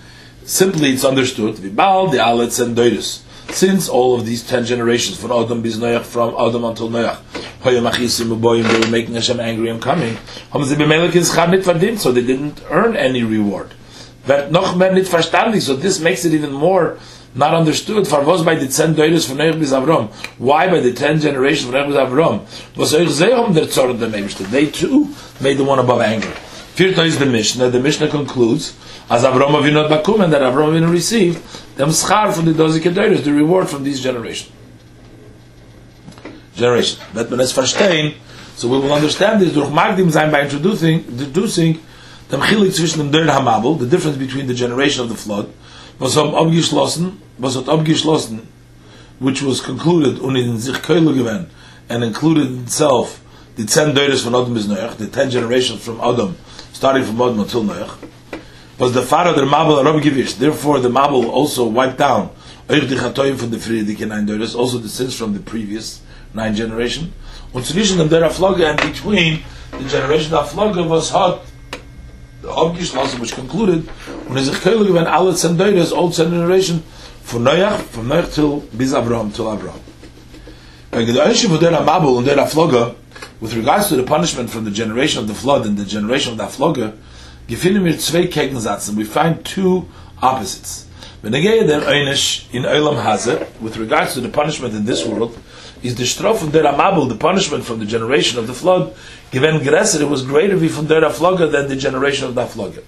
simply 0.45 0.91
it's 0.91 1.05
understood. 1.05 1.57
Vibal 1.57 2.13
the 2.13 2.19
Aletz 2.19 2.63
and 2.63 2.77
Deures 2.77 3.25
since 3.51 3.89
all 3.89 4.15
of 4.15 4.27
these 4.27 4.47
ten 4.47 4.65
generations 4.65 5.19
from 5.21 5.33
Adam 5.33 5.63
bis 5.63 5.77
Noach, 5.77 6.05
from 6.05 6.35
Adam 6.35 6.65
until 6.65 6.89
Noach, 6.91 7.19
they 7.63 8.81
were 8.81 8.91
making 8.91 9.15
Hashem 9.15 9.41
angry 9.41 9.71
and 9.71 9.83
coming. 9.83 10.17
So 10.53 12.13
they 12.13 12.23
didn't 12.23 12.63
earn 12.71 12.97
any 12.97 13.25
reward. 13.25 13.71
so 14.27 15.77
this 15.77 16.01
makes 16.01 16.25
it 16.25 16.33
even 16.33 16.53
more 16.53 16.99
not 17.37 17.55
understood 17.55 18.09
for 18.09 18.23
was 18.25 18.43
by 18.43 18.55
the 18.55 18.67
10 18.67 18.95
deures 18.95 19.27
von 19.27 19.37
Noach 19.37 19.59
bis 19.59 19.73
Avram 19.73 20.09
why 20.39 20.69
by 20.69 20.81
the 20.81 20.93
10 20.93 21.21
generations 21.21 21.71
von 21.71 21.75
Noach 21.75 21.89
bis 21.89 21.97
Avram 21.97 22.41
was 22.77 22.95
um 22.95 24.51
they 24.51 24.67
too 24.71 25.15
made 25.41 25.59
the 25.59 25.65
one 25.65 25.79
above 25.79 26.01
anger 26.01 26.33
Vierte 26.77 27.07
is 27.07 27.19
the 27.19 27.25
Mishnah. 27.25 27.71
The 27.71 27.81
Mishnah 27.81 28.09
concludes, 28.09 28.77
as 29.09 29.25
Avram 29.25 29.53
Avinu 29.53 29.89
Bakum, 29.89 30.23
and 30.23 30.31
that 30.31 30.43
Avram 30.43 30.73
Avinu 30.75 30.93
received 30.93 31.43
them 31.79 31.89
schar 31.89 32.35
from 32.35 32.45
the 32.45 32.53
Dozi 32.53 32.81
Kedoros, 32.81 33.25
the 33.25 33.33
reward 33.33 33.71
from 33.71 33.83
these 33.83 33.99
generation. 33.99 34.53
Generation. 36.55 37.01
When 37.15 37.41
it's 37.41 37.55
verstehen, 37.55 38.17
so 38.57 38.69
we 38.69 38.79
will 38.79 38.93
understand 38.93 39.41
this 39.41 39.55
durch 39.55 39.71
Magdim 39.71 40.11
sein 40.11 40.31
by 40.31 40.43
introducing, 40.43 41.03
introducing 41.09 41.81
the 42.29 42.37
Mchilik 42.37 42.73
zwischen 42.73 42.99
dem 42.99 43.11
Deur 43.11 43.33
Hamabel, 43.33 43.79
the 43.79 43.87
difference 43.87 44.19
between 44.19 44.47
the 44.47 44.55
generation 44.55 45.03
of 45.03 45.09
the 45.09 45.17
flood, 45.17 45.51
was 45.99 46.15
haben 46.15 46.35
abgeschlossen, 46.35 47.19
was 47.39 47.57
hat 47.57 47.71
abgeschlossen, 47.71 48.47
which 49.19 49.43
was 49.43 49.63
concluded 49.63 50.19
und 50.19 50.37
in 50.37 50.59
sich 50.59 50.83
Keule 50.83 51.15
gewesen, 51.15 51.47
and 51.89 52.05
included 52.05 52.51
itself 52.65 53.23
the 53.57 53.65
ten 53.65 53.95
Deures 53.95 54.25
von 54.25 54.35
Adam 54.35 54.53
bis 54.53 54.67
Noach, 54.67 54.99
the 54.99 55.07
ten 55.07 55.31
generations 55.31 55.83
from 55.83 55.99
Adam, 56.03 56.37
starting 56.77 57.05
from 57.05 57.21
Adam 57.23 57.41
until 57.41 57.65
Noach, 57.65 57.97
was 58.79 58.93
the 58.93 59.01
father 59.01 59.33
the 59.33 59.47
Mabel 59.47 59.83
Rabbi 59.83 60.01
Givish. 60.01 60.37
Therefore, 60.37 60.79
the 60.79 60.91
Mabel 60.91 61.31
also 61.31 61.67
wiped 61.67 61.97
down 61.97 62.31
Euch 62.69 62.87
die 62.87 62.97
Chatoim 62.97 63.39
from 63.39 63.51
the 63.51 63.59
Friedrich 63.59 64.01
nine 64.07 64.27
Deures, 64.27 64.55
also 64.55 64.77
the 64.77 64.89
sins 64.89 65.15
from 65.17 65.33
the 65.33 65.41
previous 65.41 66.03
nine 66.35 66.55
generation. 66.55 67.15
Und 67.55 67.65
zwischen 67.65 67.97
dem 67.97 68.11
der 68.11 68.29
Floge 68.29 68.69
and 68.69 68.79
between 68.79 69.43
the 69.79 69.89
generation 69.89 70.35
of 70.35 70.53
Floge 70.53 70.87
was 70.87 71.09
hot 71.09 71.41
the 72.43 72.49
Abgeschlossen, 72.49 73.21
which 73.21 73.33
concluded 73.33 73.89
when 74.29 74.37
is 74.37 74.51
Keule 74.51 74.85
gewesen 74.87 75.07
alle 75.07 75.33
all 75.97 76.11
ten 76.11 76.31
generation 76.31 76.83
von 77.23 77.45
Noach, 77.45 77.81
from 77.91 78.09
Noach 78.09 78.35
till 78.35 78.61
bis 78.77 78.93
Abraham, 78.93 79.33
till 79.33 79.49
Abraham. 79.49 79.81
Wegen 80.93 81.15
der 81.15 81.25
Einschiff 81.25 81.51
von 81.51 81.59
der 81.59 81.81
Mabel 81.81 82.11
und 82.11 82.27
der 82.27 82.47
Floge, 82.47 82.95
with 83.41 83.55
regards 83.55 83.89
to 83.89 83.97
the 83.97 84.03
punishment 84.03 84.51
from 84.51 84.65
the 84.65 84.71
generation 84.71 85.21
of 85.21 85.29
the 85.29 85.35
flood 85.35 85.67
and 85.67 85.77
the 85.77 85.85
generation 85.85 86.33
of 86.33 86.39
the 86.39 86.93
wir 87.49 87.99
zwei. 87.99 88.97
We 88.97 89.05
find 89.05 89.45
two 89.45 89.87
opposites. 90.23 90.87
Again 91.23 91.67
der 91.67 91.81
einish 91.81 92.53
in 92.53 92.63
Olam 92.63 93.03
Haze, 93.03 93.47
with 93.61 93.77
regards 93.77 94.15
to 94.15 94.21
the 94.21 94.29
punishment 94.29 94.75
in 94.75 94.85
this 94.85 95.05
world, 95.05 95.37
is 95.83 95.97
the 95.97 96.05
strof 96.05 96.39
von 96.39 96.51
der 96.51 96.65
Amabel, 96.65 97.07
the 97.09 97.17
punishment 97.17 97.65
from 97.65 97.79
the 97.79 97.85
generation 97.85 98.39
of 98.39 98.47
the 98.47 98.55
flood, 98.55 98.95
given 99.31 99.61
Gereser, 99.61 100.01
it 100.01 100.09
was 100.09 100.23
greater 100.23 100.57
von 100.57 100.87
der 100.87 101.03
Afloga 101.03 101.51
than 101.51 101.69
the 101.69 101.77
generation 101.77 102.27
of 102.27 102.35
the 102.35 102.45
Afloga. 102.45 102.83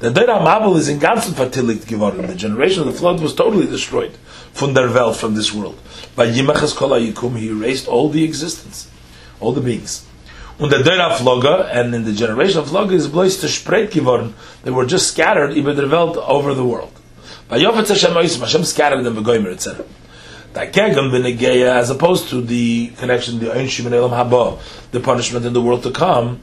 The 0.00 0.10
Der 0.10 0.26
Amabel 0.26 0.76
is 0.76 0.88
in 0.88 0.98
ganzen 0.98 1.32
vertilligt 1.34 1.86
geworden. 1.86 2.26
The 2.26 2.34
generation 2.34 2.80
of 2.80 2.92
the 2.92 2.98
flood 2.98 3.20
was 3.20 3.34
totally 3.34 3.66
destroyed 3.66 4.12
from 4.52 4.74
der 4.74 4.92
Welt, 4.92 5.16
from 5.16 5.34
this 5.34 5.54
world. 5.54 5.78
By 6.16 6.26
Yimachas 6.26 6.74
Kol 6.74 6.90
Yikum, 6.90 7.38
he 7.38 7.48
erased 7.48 7.86
all 7.86 8.08
the 8.08 8.24
existence 8.24 8.88
all 9.42 9.52
the 9.52 9.60
beings. 9.60 10.06
Und 10.58 10.70
der 10.70 10.82
Dera 10.82 11.16
Floga, 11.16 11.68
and 11.72 11.94
in 11.94 12.04
the 12.04 12.12
generation 12.12 12.60
of 12.60 12.68
Floga, 12.68 12.92
is 12.92 13.08
bloß 13.08 13.40
to 13.40 13.48
spread 13.48 13.90
geworden. 13.90 14.34
They 14.62 14.70
were 14.70 14.86
just 14.86 15.08
scattered 15.08 15.56
über 15.56 15.74
der 15.74 15.88
Welt 15.88 16.16
over 16.16 16.54
the 16.54 16.64
world. 16.64 16.92
By 17.48 17.58
Yofetz 17.58 17.88
Hashem 17.88 18.12
Oisim, 18.12 18.40
Hashem 18.40 18.64
scattered 18.64 19.02
them 19.02 19.16
begoimer, 19.16 19.52
etc. 19.52 19.84
Takegam 20.54 21.10
b'negeya, 21.10 21.76
as 21.76 21.90
opposed 21.90 22.28
to 22.28 22.40
the 22.40 22.88
connection, 22.98 23.40
the 23.40 23.46
Einshim 23.46 23.86
and 23.86 23.94
Elam 23.94 24.12
Haba, 24.12 24.60
the 24.90 25.00
punishment 25.00 25.46
in 25.46 25.52
the 25.52 25.60
world 25.60 25.82
to 25.82 25.90
come, 25.90 26.40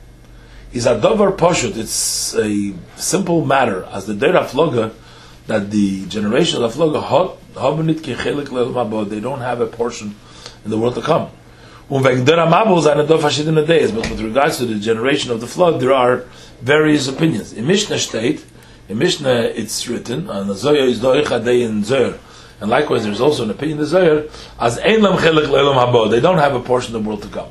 is 0.74 0.86
a 0.86 1.00
dover 1.00 1.32
poshut. 1.32 1.78
It's 1.78 2.36
a 2.36 2.74
simple 2.96 3.46
matter, 3.46 3.86
as 3.86 4.06
the 4.06 4.16
Dera 4.16 4.44
Floga, 4.44 4.94
that 5.48 5.72
the 5.72 6.06
generation 6.08 6.62
of 6.62 6.76
the 6.76 6.80
Floga, 6.80 9.10
they 9.10 9.20
don't 9.20 9.42
have 9.42 9.62
a 9.62 9.68
portion 9.68 10.16
in 10.66 10.72
the 10.72 10.78
world 10.78 10.96
to 10.96 11.02
come. 11.02 11.30
Und 11.89 12.04
wegen 12.06 12.23
der 12.23 12.38
Amabel 12.38 12.80
seine 12.82 13.04
da 13.04 13.17
verschiedene 13.17 13.65
days, 13.65 13.91
but 13.91 14.08
with 14.12 14.21
regards 14.21 14.60
to 14.60 14.65
the 14.65 14.75
generation 14.75 15.32
of 15.32 15.39
the 15.39 15.47
flood, 15.47 15.80
there 15.80 15.93
are 15.93 16.23
various 16.62 17.08
opinions. 17.08 17.52
In 17.52 17.65
Mishnah 17.65 17.97
state, 17.97 18.45
in 18.88 18.99
Mishnah 18.99 19.52
it's 19.56 19.88
written, 19.88 20.30
and 20.30 20.56
Zohar 20.56 20.86
is 20.86 20.99
doicha 20.99 21.43
day 21.43 21.63
in 21.63 21.84
Zohar, 21.84 22.19
and 22.62 22.69
likewise 22.69 23.06
there's 23.06 23.19
also 23.19 23.43
an 23.43 23.49
opinion 23.49 23.80
in 23.80 23.86
Zohar, 23.86 24.25
as 24.60 24.78
ein 24.78 25.02
lam 25.02 25.17
chelik 25.17 25.47
le'elam 25.47 25.84
habo, 25.84 26.08
they 26.12 26.19
don't 26.19 26.38
have 26.38 26.54
a 26.54 26.60
portion 26.60 26.95
of 26.95 27.02
the 27.02 27.10
world 27.10 27.23
to 27.23 27.28
come. 27.28 27.49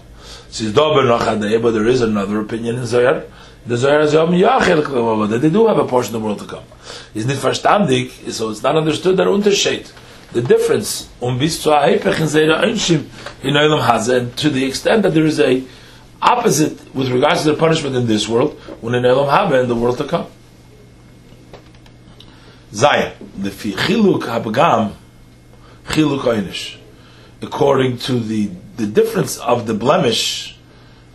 Says 0.50 0.72
dober 0.72 1.02
nochadei, 1.02 1.60
but 1.60 1.72
there 1.72 1.88
is 1.88 2.00
another 2.00 2.38
opinion 2.40 2.76
in 2.76 2.86
Zohar, 2.86 3.24
the 3.66 3.76
Zohar 3.76 4.02
is 4.02 4.12
yom 4.12 4.32
ya 4.34 4.60
chelik 4.60 4.84
le'elam 4.84 5.16
habo, 5.16 5.28
that 5.30 5.38
they 5.38 5.50
do 5.50 5.66
have 5.66 5.78
a 5.78 5.84
portion 5.84 6.14
of 6.14 6.22
the 6.22 6.24
world 6.24 6.38
to 6.38 6.46
come. 6.46 6.62
Is 7.12 7.26
nicht 7.26 7.40
verstandig, 7.40 8.30
so 8.30 8.50
it's 8.50 8.62
not 8.62 8.76
understood 8.76 9.16
that 9.16 9.26
unterschied. 9.26 9.90
The 10.32 10.42
difference 10.42 11.08
um 11.22 11.38
bis 11.38 11.62
zu 11.62 11.70
heipech 11.70 12.20
in 12.20 12.28
seine 12.28 12.56
einschim 12.56 13.06
in 13.42 13.54
olam 13.54 13.80
hazen 13.86 14.34
to 14.36 14.50
the 14.50 14.64
extent 14.64 15.02
that 15.02 15.14
there 15.14 15.24
is 15.24 15.40
a 15.40 15.62
opposite 16.20 16.94
with 16.94 17.08
regards 17.10 17.42
to 17.42 17.52
the 17.52 17.56
punishment 17.56 17.96
in 17.96 18.06
this 18.06 18.28
world 18.28 18.58
when 18.80 18.94
in 18.94 19.04
olam 19.04 19.28
haba 19.28 19.62
in 19.62 19.68
the 19.68 19.74
world 19.74 19.96
to 19.98 20.04
come. 20.04 20.26
Zay 22.74 23.14
the 23.36 23.50
fi 23.50 23.72
khiluk 23.72 24.22
habgam 24.22 24.94
khiluk 25.86 26.22
einish 26.22 26.76
according 27.40 27.96
to 27.98 28.18
the 28.18 28.50
the 28.76 28.86
difference 28.86 29.38
of 29.38 29.66
the 29.66 29.74
blemish 29.74 30.58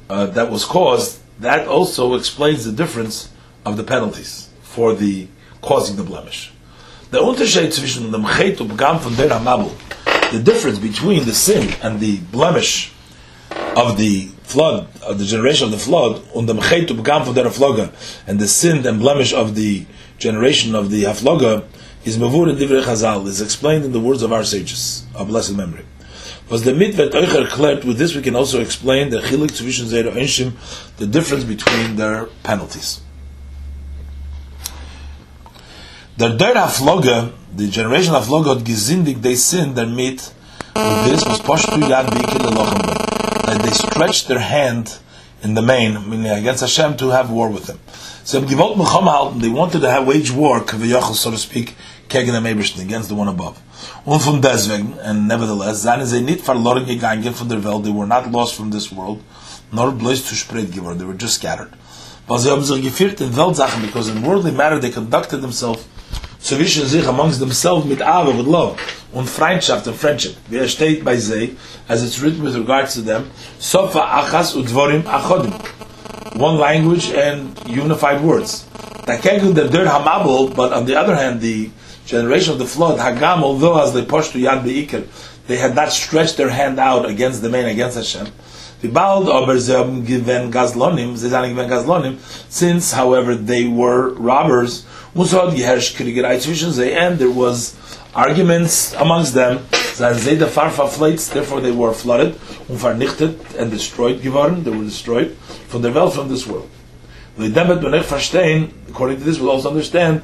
uh, 0.10 0.26
that 0.26 0.50
was 0.50 0.66
caused 0.66 1.20
that 1.40 1.68
also 1.68 2.16
explains 2.16 2.66
the 2.66 2.72
difference 2.72 3.30
of 3.66 3.78
the 3.78 3.84
penalties 3.84 4.50
for 4.62 4.94
the 4.96 5.28
causing 5.62 5.96
the 5.96 6.04
blemish 6.04 6.53
The 7.14 7.22
Unterschied 7.22 7.72
zwischen 7.72 8.12
dem 8.12 8.26
Chet 8.26 8.60
und 8.60 8.70
Begam 8.70 9.00
von 9.00 9.16
der 9.16 9.30
Hamabel, 9.30 9.70
the 10.32 10.40
difference 10.40 10.80
between 10.80 11.24
the 11.26 11.32
sin 11.32 11.70
and 11.84 12.00
the 12.00 12.18
blemish 12.32 12.92
of 13.76 13.98
the 13.98 14.30
flood, 14.42 14.88
of 15.04 15.20
the 15.20 15.26
generation 15.26 15.68
of 15.68 15.74
the 15.74 15.78
flood, 15.78 16.24
und 16.34 16.48
dem 16.48 16.60
Chet 16.60 16.90
und 16.90 16.98
Begam 16.98 17.24
von 17.24 17.36
der 17.36 17.46
Hafloga, 17.46 17.92
and 18.26 18.40
the 18.40 18.48
sin 18.48 18.84
and 18.88 19.00
blemish 19.00 19.32
of 19.32 19.54
the 19.54 19.86
generation 20.18 20.74
of 20.74 20.90
the 20.90 21.04
Hafloga, 21.04 21.66
is 22.04 22.18
mavur 22.18 22.50
in 22.50 22.56
Divrei 22.56 22.82
Chazal, 22.82 23.28
is 23.28 23.42
explained 23.42 23.86
in 23.86 23.92
the 23.92 24.00
words 24.00 24.24
of 24.24 24.34
our 24.34 24.44
sages, 24.44 25.06
of 25.14 25.28
blessed 25.28 25.56
memory. 25.56 25.86
Was 26.50 26.64
the 26.64 26.72
mitvet 26.72 27.14
euch 27.14 27.30
erklärt, 27.30 27.86
with 27.86 28.00
this 28.00 28.16
we 28.16 28.24
can 28.24 28.36
also 28.36 28.60
explain 28.60 29.12
the 29.12 29.20
chilik 29.20 29.52
zwischen 29.52 29.86
Zera 29.86 30.12
Einshim, 30.16 30.54
the 30.98 31.06
difference 31.06 31.44
between 31.44 31.96
their 31.96 32.26
penalties. 32.42 33.03
Der 36.16 36.30
der 36.30 36.56
Afloge, 36.64 37.32
the 37.58 37.68
generation 37.68 38.14
of 38.14 38.28
hat 38.46 38.64
gesindig, 38.64 39.24
they 39.24 39.36
sinned 39.36 39.76
their 39.76 39.88
meat 39.88 40.32
with 40.76 41.06
this, 41.06 41.26
was 41.26 41.40
poshtu 41.42 41.82
yad 41.90 42.06
b'ikil 42.06 42.56
that 43.48 43.64
they 43.64 43.72
stretched 43.72 44.28
their 44.28 44.38
hand 44.38 45.00
in 45.42 45.56
the 45.56 45.62
main, 45.64 46.08
meaning 46.08 46.30
against 46.30 46.62
Hashem, 46.62 46.98
to 46.98 47.10
have 47.10 47.32
war 47.32 47.50
with 47.50 47.66
him. 47.66 47.80
So 48.24 48.40
halten, 48.42 49.42
they 49.42 49.50
wanted 49.50 49.82
to 49.82 49.90
have 49.90 50.06
wage 50.06 50.30
war, 50.30 50.64
so 51.16 51.32
to 51.32 51.38
speak, 51.40 51.74
against 52.12 53.10
the 53.10 53.16
one 53.16 53.28
above. 53.28 53.58
Um 54.06 54.14
Und 54.14 54.22
von 54.22 54.40
deswegen, 54.40 54.94
and 55.04 55.28
nevertheless, 55.28 55.82
seien 55.82 56.06
sie 56.06 56.22
nicht 56.22 56.42
verloren 56.42 56.86
gegangen 56.86 57.34
von 57.34 57.50
der 57.50 57.64
Welt, 57.64 57.86
they 57.86 57.92
were 57.92 58.06
not 58.06 58.32
lost 58.32 58.54
from 58.54 58.70
this 58.70 58.92
world, 58.92 59.20
nor 59.72 59.92
bloß 59.92 60.28
zu 60.28 60.36
spread 60.36 60.72
geworden, 60.72 61.00
they 61.00 61.08
were 61.08 61.18
just 61.18 61.42
scattered. 61.42 61.72
Weil 62.28 62.38
sie 62.38 62.52
haben 62.52 62.64
sich 62.64 62.84
geführt 62.84 63.20
in 63.20 63.36
Weltsachen, 63.36 63.82
because 63.82 64.12
in 64.12 64.24
worldly 64.24 64.52
matter 64.52 64.80
they 64.80 64.92
conducted 64.92 65.42
themselves 65.42 65.80
zwischen 66.44 66.86
sich 66.86 67.08
amongst 67.08 67.40
themselves 67.40 67.86
mit 67.86 68.02
Ava, 68.02 68.38
with 68.38 68.46
love, 68.46 68.76
und 69.14 69.30
Freundschaft 69.30 69.88
and 69.88 69.96
friendship. 69.96 70.36
Wie 70.50 70.58
er 70.58 70.68
steht 70.68 71.04
bei 71.06 71.18
sie, 71.18 71.56
as 71.88 72.04
it's 72.04 72.22
written 72.22 72.44
with 72.44 72.56
regards 72.56 72.96
to 72.96 73.02
them, 73.02 73.32
Sofa 73.60 74.02
achas 74.02 74.54
udvorim 74.54 75.04
achodim. 75.04 75.54
One 76.36 76.58
language 76.58 77.12
and 77.12 77.58
unified 77.68 78.22
words. 78.22 78.66
Takegu 79.06 79.54
the 79.54 79.70
dirt 79.70 79.88
hamabel, 79.88 80.54
but 80.54 80.74
on 80.74 80.86
the 80.86 80.96
other 80.96 81.16
hand, 81.16 81.42
the 81.42 81.70
generation 82.06 82.54
of 82.54 82.60
the 82.60 82.66
flood, 82.66 83.00
Hagam, 83.00 83.42
although 83.42 83.82
as 83.82 83.94
they 83.94 84.04
pushed 84.04 84.34
to 84.34 84.40
Yad 84.40 84.64
Be'ikr, 84.64 85.08
they 85.48 85.58
had 85.58 85.76
not 85.76 85.92
stretched 85.92 86.38
their 86.38 86.50
hand 86.50 86.80
out 86.80 87.06
against 87.06 87.42
the 87.42 87.50
man, 87.50 87.66
against 87.66 87.98
Hashem. 87.98 88.28
bald 88.92 89.30
aber 89.30 89.60
sie 89.60 89.74
haben 89.74 90.06
given 90.06 90.52
Gazlonim, 90.52 91.16
sie 91.16 91.30
given 91.30 91.70
Gazlonim, 91.70 92.18
since, 92.50 92.92
however, 92.92 93.36
they 93.36 93.66
were 93.66 94.10
robbers, 94.16 94.86
Musad 95.16 95.54
geherrscht 95.56 95.96
Kriegerei 95.96 96.40
zwischen 96.40 96.72
sie, 96.72 96.92
and 96.92 97.20
there 97.20 97.30
was 97.30 97.76
arguments 98.16 98.96
amongst 98.96 99.36
them, 99.36 99.60
the 99.98 100.50
farfa 100.52 100.88
flights, 100.88 101.30
therefore 101.30 101.62
they 101.62 101.72
were 101.72 101.94
flooded, 101.94 102.36
und 102.68 102.80
vernichtet 102.80 103.36
and 103.60 103.72
destroyed 103.72 104.24
geworden, 104.24 104.64
they 104.64 104.72
were 104.72 104.84
destroyed, 104.84 105.36
from 105.68 105.84
der 105.84 105.94
Welt, 105.94 106.14
from 106.14 106.30
this 106.30 106.48
world. 106.48 106.68
Damit 107.38 107.82
wir 107.82 108.04
verstehen, 108.04 108.72
according 108.90 109.20
to 109.20 109.24
this, 109.24 109.40
we'll 109.40 109.52
also 109.52 109.70
understand, 109.70 110.24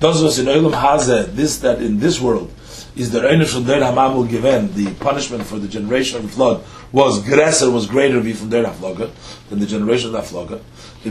does 0.00 0.22
was 0.22 0.38
in 0.38 0.46
Olam 0.46 0.74
Haze, 0.74 1.34
this 1.34 1.58
that 1.60 1.80
in 1.80 1.98
this 1.98 2.20
world, 2.20 2.50
is 2.96 3.12
the 3.12 3.20
Einish 3.20 3.52
from 3.52 3.64
Der 3.64 3.80
Hamabel 3.80 4.28
given, 4.28 4.72
the 4.74 4.92
punishment 4.94 5.44
for 5.44 5.58
the 5.58 5.68
generation 5.68 6.16
of 6.16 6.22
the 6.22 6.28
flood 6.28 6.64
was 6.92 7.22
Gresser 7.22 7.70
was 7.72 7.86
greater 7.86 8.22
from 8.34 8.48
Der 8.48 8.64
Hafloga 8.64 9.10
than 9.50 9.58
the 9.58 9.66
generation 9.66 10.14
of 10.14 10.30
the 10.30 10.36
Hafloga. 10.36 10.60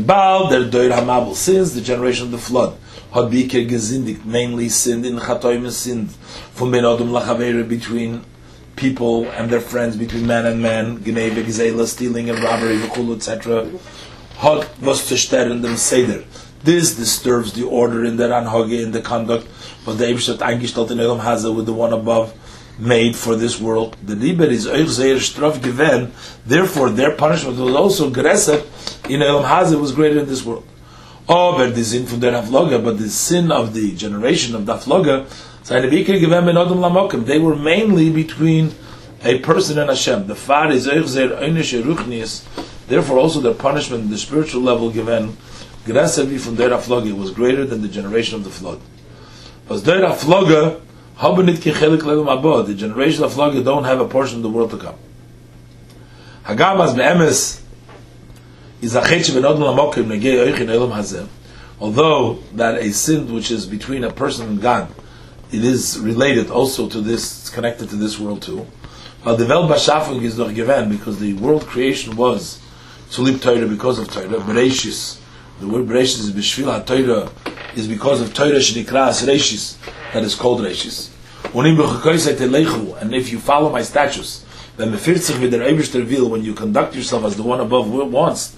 Baal 0.06 0.50
der 0.50 0.70
Der 0.70 0.90
Hamabel 0.90 1.36
since 1.36 1.74
the 1.74 1.82
generation 1.82 2.26
of 2.26 2.32
the 2.32 2.40
flood 2.40 2.76
had 3.14 3.26
Biker 3.26 3.70
gesindigt, 3.70 4.26
mainly 4.26 4.68
sinned 4.68 5.06
in 5.06 5.18
Chatoim 5.18 5.70
sinned 5.70 6.12
from 6.54 6.72
Ben 6.72 6.84
Odom 6.84 7.70
between 7.70 8.26
people 8.76 9.30
and 9.32 9.50
their 9.50 9.62
friends, 9.62 9.96
between 9.96 10.26
man 10.26 10.46
and 10.46 10.62
man, 10.62 10.98
Gzela, 11.00 11.86
stealing 11.86 12.30
and 12.30 12.44
robbery, 12.44 12.82
etc. 13.16 13.70
Had 14.38 14.68
was 14.82 15.08
to 15.08 15.52
in 15.52 15.62
dem 15.62 15.78
Seder. 15.78 16.26
This 16.66 16.96
disturbs 16.96 17.54
the 17.54 17.64
order 17.64 18.04
in 18.04 18.18
the 18.18 18.24
Ranhage, 18.24 18.82
in 18.82 18.92
the 18.92 19.00
conduct 19.00 19.48
was 19.86 20.00
the 20.00 20.06
Eibshat 20.06 20.40
eingestellt 20.40 20.90
in 20.90 21.00
Elam 21.00 21.20
Haza 21.20 21.56
with 21.56 21.68
the 21.68 21.74
one 21.74 21.94
above 21.94 22.34
made 22.80 23.16
for 23.16 23.36
this 23.36 23.62
world. 23.62 23.96
The 24.04 24.16
Liber 24.16 24.46
is 24.46 24.66
Euch 24.66 24.88
Zeir 24.88 25.18
Straf 25.18 25.60
Geven, 25.60 26.10
therefore 26.44 26.90
their 26.90 27.12
punishment 27.12 27.60
was 27.60 27.76
also 27.76 28.10
Gresset 28.10 28.66
in 29.08 29.22
Elam 29.22 29.44
Haza 29.44 29.80
was 29.80 29.92
greater 29.92 30.22
in 30.22 30.26
this 30.26 30.44
world. 30.44 30.66
But 31.28 31.76
the 31.76 31.84
sin 31.84 32.08
from 32.08 32.20
their 32.22 32.32
Hafloga, 32.32 32.84
but 32.84 32.98
the 32.98 33.10
sin 33.10 33.52
of 33.52 33.76
the 33.76 33.96
generation 33.96 34.56
of 34.56 34.66
the 34.66 34.74
Hafloga, 34.74 35.28
they 37.28 37.40
were 37.40 37.56
mainly 37.56 38.10
between 38.12 38.74
a 39.24 39.38
person 39.38 39.78
and 39.78 39.90
Hashem. 39.92 40.26
The 40.26 40.34
Far 40.34 40.72
is 40.72 40.88
Euch 40.88 41.06
Zeir 41.06 41.30
Einish 41.30 41.80
Eruchnius, 41.80 42.44
therefore 42.88 43.20
also 43.20 43.40
their 43.40 43.54
punishment, 43.54 44.10
the 44.10 44.18
spiritual 44.18 44.64
level 44.64 44.90
given, 44.90 45.38
Gresset 45.86 46.40
from 46.40 46.56
their 46.56 46.70
Hafloga 46.70 47.16
was 47.16 47.32
greater 47.32 47.64
than 47.64 47.82
the 47.82 47.88
generation 47.88 48.36
of 48.36 48.44
the 48.44 48.50
flood. 48.50 48.82
Was 49.70 49.84
der 49.84 50.02
Afloga 50.02 50.82
haben 51.18 51.46
nit 51.46 51.58
lelum 51.58 52.28
abo. 52.28 52.66
The 52.66 52.74
generation 52.74 53.24
of 53.24 53.34
Afloga 53.34 53.64
don't 53.64 53.84
have 53.84 54.00
a 54.00 54.08
portion 54.08 54.38
of 54.38 54.44
the 54.44 54.50
world 54.50 54.72
to 54.72 54.78
come. 54.78 54.96
Hagam 56.44 56.84
as 56.84 56.94
be'emes 56.96 57.62
is 58.82 58.96
a 58.96 59.02
shebenod 59.02 59.58
lamokim 59.58 60.06
negei 60.06 60.52
oich 60.52 60.60
in 60.60 60.70
elam 60.70 60.90
hazeh. 60.90 61.28
Although 61.80 62.36
that 62.54 62.82
a 62.82 62.92
sin 62.92 63.34
which 63.34 63.52
is 63.52 63.66
between 63.66 64.04
a 64.04 64.12
person 64.12 64.48
and 64.48 64.62
God, 64.62 64.90
it 65.52 65.64
is 65.64 66.00
related 66.00 66.50
also 66.50 66.90
to 66.90 67.02
this, 67.02 67.42
it's 67.42 67.50
connected 67.50 67.90
to 67.90 67.96
this 67.96 68.20
world 68.20 68.42
too. 68.42 68.66
But 69.24 69.38
the 69.38 69.46
Vel 69.46 69.68
Bashafung 69.68 70.22
is 70.24 70.38
doch 70.38 70.54
given 70.54 70.90
because 70.90 71.20
the 71.20 71.34
world 71.34 71.66
creation 71.66 72.16
was 72.16 72.62
to 73.12 73.22
live 73.22 73.42
Torah 73.42 73.68
because 73.68 74.00
of 74.00 74.10
Torah. 74.10 74.28
Bereshis. 74.28 75.20
The 75.58 75.68
word 75.70 75.86
Bereshis 75.86 76.20
is 76.20 76.32
Bishvil 76.32 76.84
HaTorah 76.84 77.30
is 77.78 77.88
because 77.88 78.20
of 78.20 78.34
Torah 78.34 78.60
Shnikras 78.60 79.26
Reishis, 79.26 79.78
that 80.12 80.22
is 80.22 80.36
called 80.36 80.60
Reishis. 80.60 81.12
And 83.02 83.16
if 83.16 83.32
you 83.32 83.40
follow 83.40 83.70
my 83.70 83.82
statutes, 83.82 84.44
then 84.76 84.92
when 84.92 86.44
you 86.44 86.54
conduct 86.54 86.94
yourself 86.94 87.24
as 87.24 87.38
the 87.38 87.44
one 87.44 87.62
above 87.62 87.90
wants, 87.90 88.54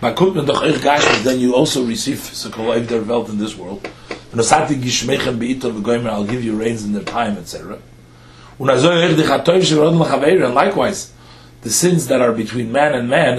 then 0.00 1.38
you 1.38 1.54
also 1.54 1.84
receive 1.84 2.18
physical 2.18 2.72
their 2.80 3.02
wealth 3.02 3.30
in 3.30 3.38
this 3.38 3.56
world. 3.56 3.88
I'll 4.34 6.24
give 6.24 6.42
you 6.42 6.56
rains 6.56 6.84
in 6.84 6.92
their 6.92 7.04
time, 7.04 7.38
etc. 7.38 7.78
And 8.58 8.68
likewise, 10.54 11.12
the 11.62 11.70
sins 11.70 12.08
that 12.08 12.20
are 12.20 12.32
between 12.32 12.72
man 12.72 12.94
and 12.94 13.08
man, 13.08 13.36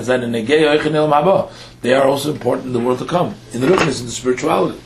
they 1.81 1.93
are 1.93 2.07
also 2.07 2.31
important 2.31 2.67
in 2.67 2.73
the 2.73 2.79
world 2.79 2.99
to 2.99 3.05
come, 3.05 3.36
in 3.53 3.62
the 3.62 3.67
ruchnis, 3.67 3.99
in 3.99 4.05
the 4.05 4.12
spirituality. 4.12 4.79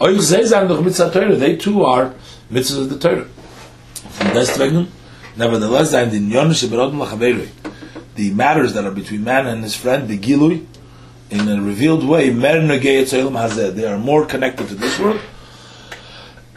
They 0.00 1.56
too 1.56 1.84
are 1.84 2.14
mitzvahs 2.50 2.78
of 2.78 2.88
the 2.88 2.98
Torah. 2.98 3.26
Nevertheless, 5.36 5.92
the 8.14 8.30
matters 8.32 8.72
that 8.74 8.84
are 8.84 8.90
between 8.90 9.22
man 9.24 9.46
and 9.46 9.62
his 9.62 9.76
friend, 9.76 10.08
the 10.08 10.18
gilui, 10.18 10.66
in 11.30 11.48
a 11.48 11.62
revealed 11.62 12.04
way, 12.04 12.30
they 12.30 13.86
are 13.86 13.98
more 13.98 14.26
connected 14.26 14.68
to 14.68 14.74
this 14.74 14.98
world. 14.98 15.20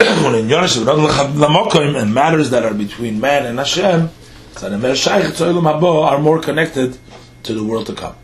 and 0.00 2.14
matters 2.14 2.50
that 2.50 2.64
are 2.64 2.74
between 2.74 3.20
man 3.20 3.46
and 3.46 3.58
Hashem, 3.58 4.10
are 4.62 6.18
more 6.18 6.40
connected 6.40 6.98
to 7.42 7.54
the 7.54 7.62
world 7.62 7.86
to 7.86 7.94
come. 7.94 8.16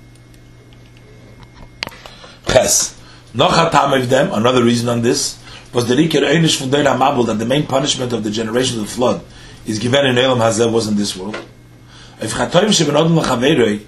Ches. 2.47 2.97
Nochatam 3.35 4.01
of 4.01 4.09
them, 4.09 4.33
another 4.33 4.65
reason 4.65 4.89
on 4.89 5.03
this, 5.03 5.39
was 5.73 5.87
the 5.87 5.95
Rikir 5.95 6.23
Einish 6.23 6.61
from 6.61 6.71
Deir 6.71 6.85
Mabul, 6.85 7.27
that 7.27 7.39
the 7.39 7.47
main 7.47 7.67
punishment 7.67 8.13
of 8.13 8.25
the 8.25 8.31
generation 8.31 8.81
of 8.81 8.87
the 8.87 8.91
flood 8.91 9.23
is 9.67 9.79
given 9.79 10.05
in 10.07 10.19
Elam 10.19 10.39
Hazeh 10.39 10.73
was 10.73 10.89
in 10.89 10.97
this 10.97 11.17
world. 11.17 11.37
If 12.21 12.35
Chatoim 12.35 12.71
Shebenodim 12.71 13.21
Lachaveiroi, 13.23 13.85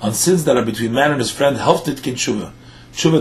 on 0.00 0.12
sins 0.12 0.44
that 0.44 0.56
are 0.56 0.64
between 0.64 0.92
man 0.92 1.10
and 1.12 1.20
his 1.20 1.30
friend, 1.30 1.56
helped 1.56 1.88
it 1.88 2.02
kin 2.02 2.14
tshuva. 2.14 2.52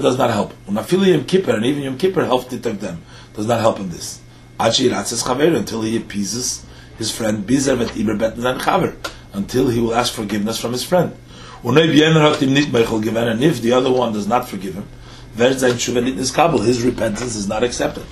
Does 0.01 0.17
not 0.17 0.29
help. 0.29 0.53
Unafili 0.67 1.13
Yom 1.13 1.25
Kippur, 1.25 1.51
and 1.51 1.65
even 1.65 1.83
Yom 1.83 1.97
Kippur 1.97 2.23
helped 2.23 2.53
it 2.53 2.65
of 2.65 2.79
them, 2.79 3.03
does 3.33 3.45
not 3.45 3.59
help 3.59 3.79
in 3.79 3.89
this. 3.89 4.21
Achi 4.57 4.87
Ratzes 4.89 5.23
Chaver, 5.23 5.55
until 5.57 5.81
he 5.81 5.97
appeases 5.97 6.65
his 6.97 7.11
friend, 7.11 7.45
Bizer 7.45 7.77
Vet 7.77 7.89
Iber 7.89 8.17
Bet 8.17 8.35
Chaver, 8.35 8.95
until 9.33 9.69
he 9.69 9.79
will 9.79 9.93
ask 9.93 10.13
forgiveness 10.13 10.59
from 10.59 10.71
his 10.71 10.83
friend. 10.83 11.15
And 11.63 11.77
if 11.77 13.61
the 13.61 13.71
other 13.73 13.91
one 13.91 14.13
does 14.13 14.27
not 14.27 14.47
forgive 14.47 14.75
him, 14.75 14.87
his 15.35 16.83
repentance 16.83 17.35
is 17.35 17.47
not 17.47 17.63
accepted. 17.63 18.03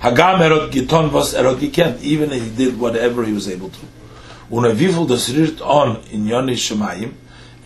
Hagam 0.00 0.40
erot 0.40 0.70
giton 0.70 1.10
was 1.12 1.34
erot 1.34 1.58
gekent, 1.58 2.00
even 2.02 2.32
if 2.32 2.42
he 2.42 2.50
did 2.50 2.78
whatever 2.78 3.24
he 3.24 3.32
was 3.32 3.48
able 3.48 3.70
to. 3.70 3.86
Unavivul 4.50 5.08
rirt 5.08 5.60
on 5.60 6.02
in 6.10 6.26
Yoni 6.26 6.54
Shemayim, 6.54 7.14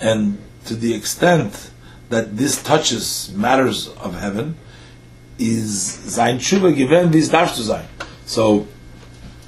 and 0.00 0.38
to 0.64 0.74
the 0.74 0.94
extent 0.94 1.70
that 2.08 2.36
this 2.36 2.62
touches 2.62 3.30
matters 3.34 3.88
of 3.88 4.14
heaven, 4.18 4.56
is 5.38 5.82
sein 5.82 6.38
tshuva 6.38 6.74
given 6.74 7.10
this 7.10 7.28
darf 7.28 7.54
to 7.56 7.62
sein. 7.62 7.86
So 8.26 8.66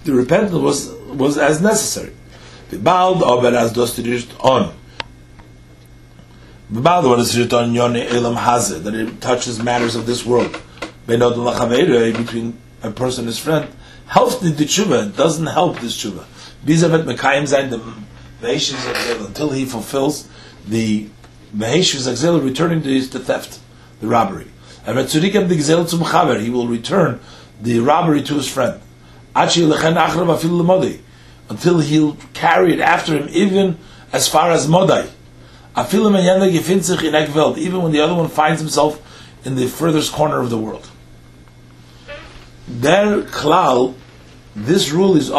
the 0.05 0.13
repentance 0.13 0.53
was 0.55 0.98
was 1.09 1.39
as 1.39 1.61
necessary. 1.61 2.13
The 2.71 2.79
bald 2.79 3.23
aber 3.23 3.57
as 3.57 3.73
das 3.73 3.99
rirt 3.99 4.29
on 4.41 4.75
what 6.71 7.19
is 7.19 7.39
written 7.39 7.59
on 7.59 7.75
Yoni 7.75 8.07
Elam 8.07 8.37
Hazeh, 8.37 8.83
that 8.83 8.95
it 8.95 9.21
touches 9.21 9.63
matters 9.63 9.97
of 9.97 10.07
this 10.07 10.27
world. 10.27 10.61
Between 11.07 12.59
a 12.83 12.91
person 12.91 13.23
and 13.23 13.29
his 13.29 13.39
friend. 13.39 13.71
Helps 14.07 14.37
the 14.39 14.51
tshuva, 14.51 15.17
doesn't 15.17 15.47
help 15.47 15.81
this 15.81 15.97
tshuva. 15.97 16.25
Bizavet 16.65 17.05
Mekayim 17.05 17.47
Zain, 17.47 17.71
the 17.71 17.79
Meheshiv 18.43 19.27
until 19.27 19.51
he 19.51 19.65
fulfills 19.65 20.29
the 20.67 21.09
Meheshiv 21.57 22.07
Exil 22.07 22.41
returning 22.41 22.83
to 22.83 22.89
his 22.89 23.11
the 23.11 23.19
theft, 23.19 23.61
the 24.01 24.07
robbery. 24.07 24.49
And 24.87 24.99
the 24.99 26.39
he 26.41 26.51
will 26.51 26.69
return 26.69 27.21
the 27.61 27.81
robbery 27.81 28.23
to 28.23 28.35
his 28.35 28.49
friend. 28.49 28.81
Until 31.51 31.79
he'll 31.79 32.17
carry 32.35 32.75
it 32.75 32.81
after 32.81 33.17
him, 33.17 33.27
even 33.31 33.79
as 34.13 34.29
far 34.29 34.51
as 34.51 34.67
Modai 34.67 35.09
even 35.79 36.13
when 37.83 37.93
the 37.93 38.01
other 38.01 38.15
one 38.15 38.29
finds 38.29 38.61
himself 38.61 39.01
in 39.45 39.55
the 39.55 39.67
furthest 39.67 40.13
corner 40.13 40.41
of 40.41 40.51
the 40.51 40.59
world. 40.59 40.91
Klal, 42.69 43.95
this 44.57 44.91
rule 44.91 45.17
is 45.17 45.31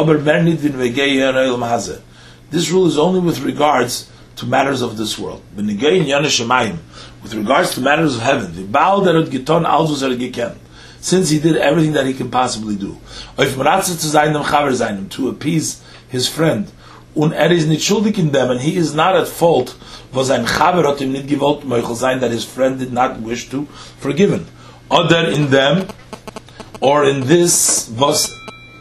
This 2.51 2.71
rule 2.71 2.87
is 2.87 2.97
only 2.97 3.19
with 3.19 3.41
regards 3.41 4.09
to 4.37 4.45
matters 4.45 4.81
of 4.81 4.95
this 4.97 5.19
world. 5.19 5.41
With 5.55 5.67
regards 7.33 7.75
to 7.75 7.81
matters 7.81 8.15
of 8.15 8.21
heaven, 8.21 8.71
since 11.01 11.29
he 11.29 11.39
did 11.39 11.57
everything 11.57 11.93
that 11.93 12.05
he 12.05 12.13
can 12.13 12.29
possibly 12.29 12.75
do. 12.75 12.97
To 15.09 15.29
appease 15.29 15.81
his 16.09 16.27
friend, 16.27 16.71
er 17.15 18.51
and 18.51 18.61
he 18.61 18.75
is 18.75 18.93
not 18.93 19.15
at 19.15 19.27
fault, 19.27 19.75
wo 20.13 20.23
sein 20.23 20.45
that 22.19 22.31
his 22.31 22.45
friend 22.45 22.79
did 22.79 22.93
not 22.93 23.19
wish 23.19 23.49
to 23.49 23.65
forgive 23.99 24.31
him. 24.31 24.45
Oder 24.89 25.29
in 25.29 25.49
them, 25.49 25.87
or 26.81 27.05
in 27.05 27.27
this, 27.27 27.89
was 27.97 28.29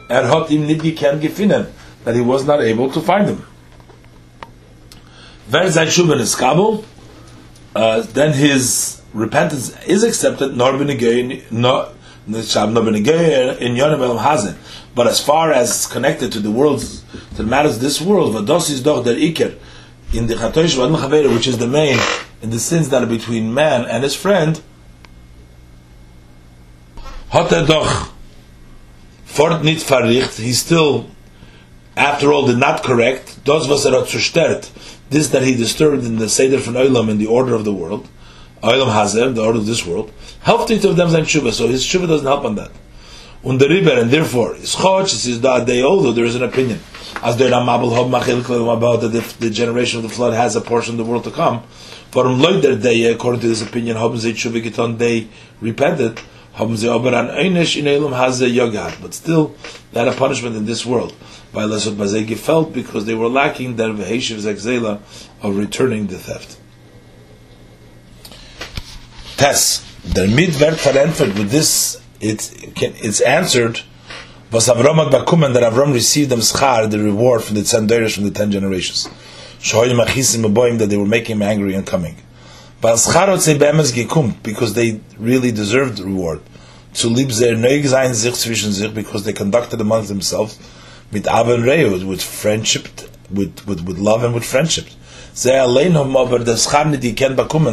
er 0.08 0.26
hat 0.26 0.50
ihm 0.50 0.66
nicht 0.66 0.82
gefunden, 0.82 1.66
that 2.04 2.14
he 2.14 2.20
was 2.20 2.44
not 2.44 2.60
able 2.60 2.90
to 2.90 3.00
find 3.00 3.26
him. 3.28 3.44
Uh, 7.74 8.00
then 8.12 8.32
his 8.32 9.02
repentance 9.12 9.70
is 9.86 10.02
accepted, 10.02 10.56
nor 10.56 10.76
bin 10.76 10.88
But 14.94 15.06
as 15.06 15.20
far 15.20 15.52
as 15.52 15.70
it's 15.70 15.86
connected 15.86 16.32
to 16.32 16.40
the 16.40 16.50
world's, 16.50 17.02
to 17.36 17.42
the 17.42 17.44
matters 17.44 17.76
of 17.76 17.82
this 17.82 18.00
world, 18.00 18.34
Vados 18.34 18.70
is 18.70 18.82
doch 18.82 19.04
der 19.04 19.14
Iker, 19.14 19.56
in 20.12 20.26
the 20.26 20.34
Chatoish 20.34 20.76
Vad 20.76 20.90
which 21.34 21.46
is 21.46 21.58
the 21.58 21.66
main, 21.66 21.98
in 22.42 22.50
the 22.50 22.58
sins 22.58 22.88
that 22.90 23.02
are 23.02 23.06
between 23.06 23.54
man 23.54 23.86
and 23.86 24.02
his 24.04 24.14
friend, 24.14 24.60
hat 27.30 27.52
er 27.52 27.66
doch 27.66 28.12
fort 29.24 29.62
nicht 29.62 29.86
verricht, 29.86 30.38
he 30.38 30.52
still 30.52 31.06
after 31.98 32.32
all, 32.32 32.46
did 32.46 32.58
not 32.58 32.84
correct, 32.84 33.44
das 33.44 33.68
was 33.68 33.84
er 33.84 33.92
hat 33.92 34.70
this 35.10 35.28
that 35.28 35.42
he 35.42 35.56
disturbed 35.56 36.04
in 36.04 36.18
the 36.18 36.28
Seder 36.28 36.58
von 36.58 36.74
Olam 36.74 37.08
in 37.10 37.18
the 37.18 37.26
order 37.26 37.54
of 37.54 37.64
the 37.64 37.72
world, 37.72 38.08
Olam 38.62 38.92
Hazer, 38.92 39.30
the 39.32 39.42
order 39.42 39.58
of 39.58 39.66
this 39.66 39.86
world, 39.86 40.12
helped 40.40 40.70
each 40.70 40.84
of 40.84 40.96
them 40.96 41.10
sein 41.10 41.22
Shuvah, 41.22 41.52
so 41.52 41.68
his 41.68 41.84
Shuvah 41.84 42.08
doesn't 42.08 42.26
help 42.26 42.44
on 42.44 42.56
that. 42.56 42.70
And 43.44 43.60
therefore, 43.60 44.56
is 44.56 44.74
Choch, 44.74 45.04
it 45.04 45.26
is 45.26 45.40
that 45.42 45.66
day, 45.66 45.82
although 45.82 46.12
there 46.12 46.24
is 46.24 46.34
an 46.34 46.42
opinion, 46.42 46.80
as 47.22 47.36
there 47.36 47.54
are 47.54 47.64
Mabel 47.64 47.94
Hob 47.94 48.10
Machil 48.10 48.76
about 48.76 49.00
that 49.02 49.14
if 49.14 49.38
the 49.38 49.48
generation 49.48 49.98
of 49.98 50.02
the 50.02 50.08
flood 50.08 50.34
has 50.34 50.56
a 50.56 50.60
portion 50.60 50.94
of 50.94 50.98
the 50.98 51.04
world 51.04 51.24
to 51.24 51.30
come, 51.30 51.62
for 52.10 52.24
Leuder 52.24 52.82
day, 52.82 53.04
according 53.04 53.40
to 53.42 53.46
this 53.48 53.62
opinion, 53.62 53.96
haben 53.96 54.18
sie 54.18 54.32
Shuvah 54.32 54.62
getan, 54.62 54.98
they 54.98 55.28
repented, 55.60 56.20
haben 56.54 56.76
sie 56.76 56.88
aber 56.88 57.14
an 57.14 57.28
Einish 57.28 57.78
in 57.78 57.86
Elam 57.86 58.12
Hazer 58.12 58.48
Yogat, 58.48 59.00
but 59.00 59.14
still, 59.14 59.54
had 59.94 60.08
a 60.08 60.12
punishment 60.12 60.56
in 60.56 60.66
this 60.66 60.84
world 60.84 61.14
by 61.52 61.62
Lesot 61.62 61.94
Bazegi 61.94 62.36
felt 62.36 62.72
because 62.72 63.06
they 63.06 63.14
were 63.14 63.28
lacking 63.28 63.76
their 63.76 63.90
Veheshiv 63.90 64.38
Zekzela 64.38 65.00
of 65.42 65.56
returning 65.56 66.08
the 66.08 66.18
theft. 66.18 66.58
Tess, 69.38 69.84
der 70.02 70.26
Midver 70.26 70.72
verantwortet 70.72 71.38
with 71.38 71.52
this, 71.52 72.00
it, 72.20 72.50
it's 72.82 73.20
answered, 73.20 73.80
was 74.50 74.68
Avram 74.68 74.96
had 74.96 75.12
bakumen 75.12 75.54
that 75.54 75.62
Avram 75.62 75.92
received 75.92 76.30
them 76.30 76.40
schar, 76.40 76.90
the 76.90 76.98
reward 76.98 77.44
from 77.44 77.54
the 77.54 77.62
ten 77.62 77.86
days 77.86 78.16
from 78.16 78.24
the 78.24 78.32
ten 78.32 78.50
generations. 78.50 79.08
Shoyim 79.60 80.04
achisim 80.04 80.44
aboim 80.44 80.78
that 80.80 80.86
they 80.86 80.96
were 80.96 81.06
making 81.06 81.36
him 81.36 81.42
angry 81.42 81.74
and 81.74 81.86
coming. 81.86 82.16
But 82.80 82.96
schar 82.96 83.38
say 83.38 83.56
be'emes 83.56 83.92
gekum, 83.92 84.42
because 84.42 84.74
they 84.74 85.00
really 85.18 85.52
deserved 85.52 85.98
the 85.98 86.04
reward. 86.04 86.40
To 86.94 87.06
lieb 87.06 87.28
their 87.28 87.54
neig 87.54 87.86
sein 87.86 88.14
sich 88.14 88.34
zwischen 88.34 88.72
sich, 88.72 88.92
because 88.92 89.22
they 89.22 89.32
conducted 89.32 89.80
amongst 89.80 90.08
themselves, 90.08 90.58
with 91.12 91.28
Aven 91.28 91.62
Reu, 91.62 92.04
with 92.08 92.22
friendship, 92.24 92.88
with, 93.30 93.64
with, 93.68 93.86
with 93.86 93.98
love 93.98 94.24
and 94.24 94.34
with 94.34 94.44
friendship. 94.44 94.88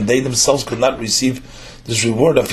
They 0.06 0.20
themselves 0.20 0.64
could 0.64 0.78
not 0.78 1.00
receive 1.00 1.42
this 1.86 2.06
reward 2.06 2.38
of 2.38 2.48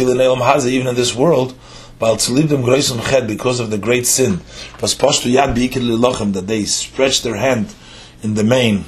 even 0.73 0.87
in 0.87 0.95
this 0.95 1.15
world, 1.15 1.55
but 1.99 2.19
to 2.21 2.33
leave 2.33 2.49
them 2.49 2.63
grace 2.63 2.91
on 2.91 2.97
head 2.97 3.27
because 3.27 3.61
of 3.61 3.71
the 3.71 3.77
great 3.77 4.07
sin. 4.07 4.41
That 4.79 6.45
they 6.47 6.65
stretched 6.65 7.25
their 7.25 7.37
hand 7.37 7.75
in 8.23 8.37
the 8.37 8.43
main 8.43 8.87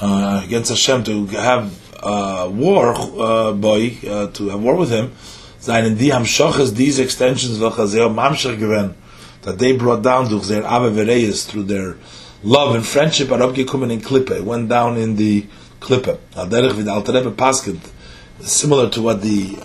uh, 0.00 0.42
against 0.44 0.70
Hashem 0.70 1.04
to 1.04 1.26
have 1.26 1.72
uh, 2.02 2.50
war 2.52 2.92
uh, 2.96 3.52
boy 3.52 3.96
uh, 4.08 4.26
to 4.32 4.48
have 4.48 4.60
war 4.60 4.74
with 4.74 4.90
him. 4.90 5.12
these 6.74 6.98
extensions 6.98 7.60
that 9.42 9.60
they 9.60 9.76
brought 9.76 10.02
down 10.02 10.28
their 10.48 10.64
through 11.44 11.64
their 11.64 11.96
love 12.42 12.74
and 12.74 12.84
friendship 12.84 13.30
Klippe. 14.00 14.42
Went 14.42 14.68
down 14.68 14.96
in 14.96 15.16
the 15.16 15.46
Klippe. 15.80 16.18
Al-Derech 16.36 16.72
vid 16.72 16.88
Alter 16.88 17.12
Rebbe 17.12 17.32
Paskent, 17.32 17.90
similar 18.40 18.88
to 18.90 19.02
what 19.02 19.22
the 19.22 19.56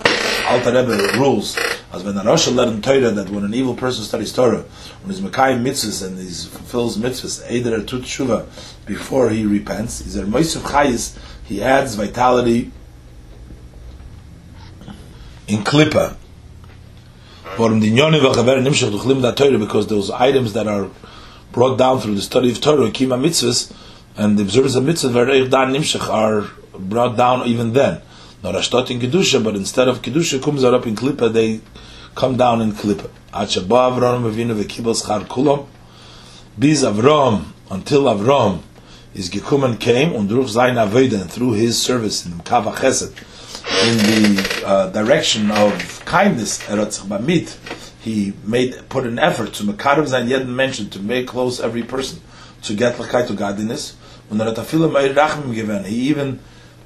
Alter 0.49 0.71
Rebbe 0.71 1.19
rules. 1.19 1.57
As 1.93 2.03
when 2.03 2.17
Rosh 2.25 2.47
led 2.47 2.69
in 2.69 2.81
Torah 2.81 3.11
that 3.11 3.29
when 3.29 3.45
an 3.45 3.53
evil 3.53 3.75
person 3.75 4.03
studies 4.03 4.33
Torah, 4.33 4.65
when 5.01 5.13
he's 5.13 5.21
Mekayim 5.21 5.63
mitzvahs 5.63 6.05
and 6.05 6.17
he 6.17 6.25
fulfills 6.25 6.97
mitzvahs, 6.97 7.49
Eider 7.49 7.75
er 7.75 7.83
Tut 7.83 8.01
Shuva, 8.01 8.45
before 8.85 9.29
he 9.29 9.45
repents, 9.45 10.03
he's 10.03 10.17
a 10.17 10.23
Moisef 10.23 10.61
Chayis, 10.61 11.17
he 11.45 11.61
adds 11.61 11.95
vitality 11.95 12.71
in 15.47 15.63
Klippa 15.63 16.17
because 19.59 19.87
those 19.87 20.11
items 20.11 20.53
that 20.53 20.67
are 20.67 20.89
brought 21.53 21.77
down 21.77 22.01
through 22.01 22.15
the 22.15 22.21
study 22.21 22.51
of 22.51 22.59
Torah, 22.59 22.91
kima 22.91 23.17
mitzvahs, 23.17 23.71
and 24.17 24.37
the 24.37 24.43
observance 24.43 24.75
of 24.75 24.83
mitzvahs, 24.83 26.09
are 26.09 26.49
brought 26.77 27.17
down 27.17 27.47
even 27.47 27.73
then. 27.73 28.01
Not 28.43 28.55
ashtot 28.55 28.91
in 28.91 28.99
kedusha, 28.99 29.43
but 29.43 29.55
instead 29.55 29.87
of 29.87 30.01
kedusha 30.01 30.41
comes 30.41 30.63
out 30.63 30.73
up 30.73 30.85
in 30.87 30.95
klippa, 30.95 31.31
they 31.31 31.61
come 32.15 32.37
down 32.37 32.61
in 32.61 32.71
klippa. 32.71 33.09
Achaba 33.33 33.91
Avram 33.91 34.31
Avinu 34.31 34.61
v'kibel 34.61 34.95
schar 34.95 35.25
kulam. 35.25 35.67
Biz 36.57 36.83
Avram 36.83 37.45
until 37.69 38.03
Avram 38.03 38.61
is 39.13 39.29
gekumen 39.29 39.79
came 39.79 40.13
und 40.13 40.29
durch 40.29 40.51
sein 40.51 40.75
Aveden 40.75 41.29
through 41.29 41.53
his 41.53 41.81
service 41.81 42.25
in 42.25 42.39
Kava 42.39 42.71
Chesed 42.71 43.13
in 43.83 43.97
the 43.97 44.63
uh, 44.65 44.89
direction 44.91 45.49
of 45.51 46.05
kindness, 46.05 46.59
bamit, 46.59 47.57
he 47.99 48.33
made 48.43 48.77
put 48.89 49.05
an 49.05 49.17
effort 49.17 49.53
to 49.53 49.63
mekarim 49.63 50.05
zayin 50.05 50.29
yet 50.29 50.47
mentioned 50.47 50.91
to 50.91 50.99
make 50.99 51.27
close 51.27 51.59
every 51.59 51.83
person 51.83 52.21
to 52.61 52.75
get 52.75 52.95
lakai 52.95 53.25
to 53.27 53.33
godliness. 53.33 53.95
When 54.27 54.37
the 54.37 54.45
rachmim 54.45 55.53
given, 55.53 55.83
he 55.83 55.95
even 56.09 56.39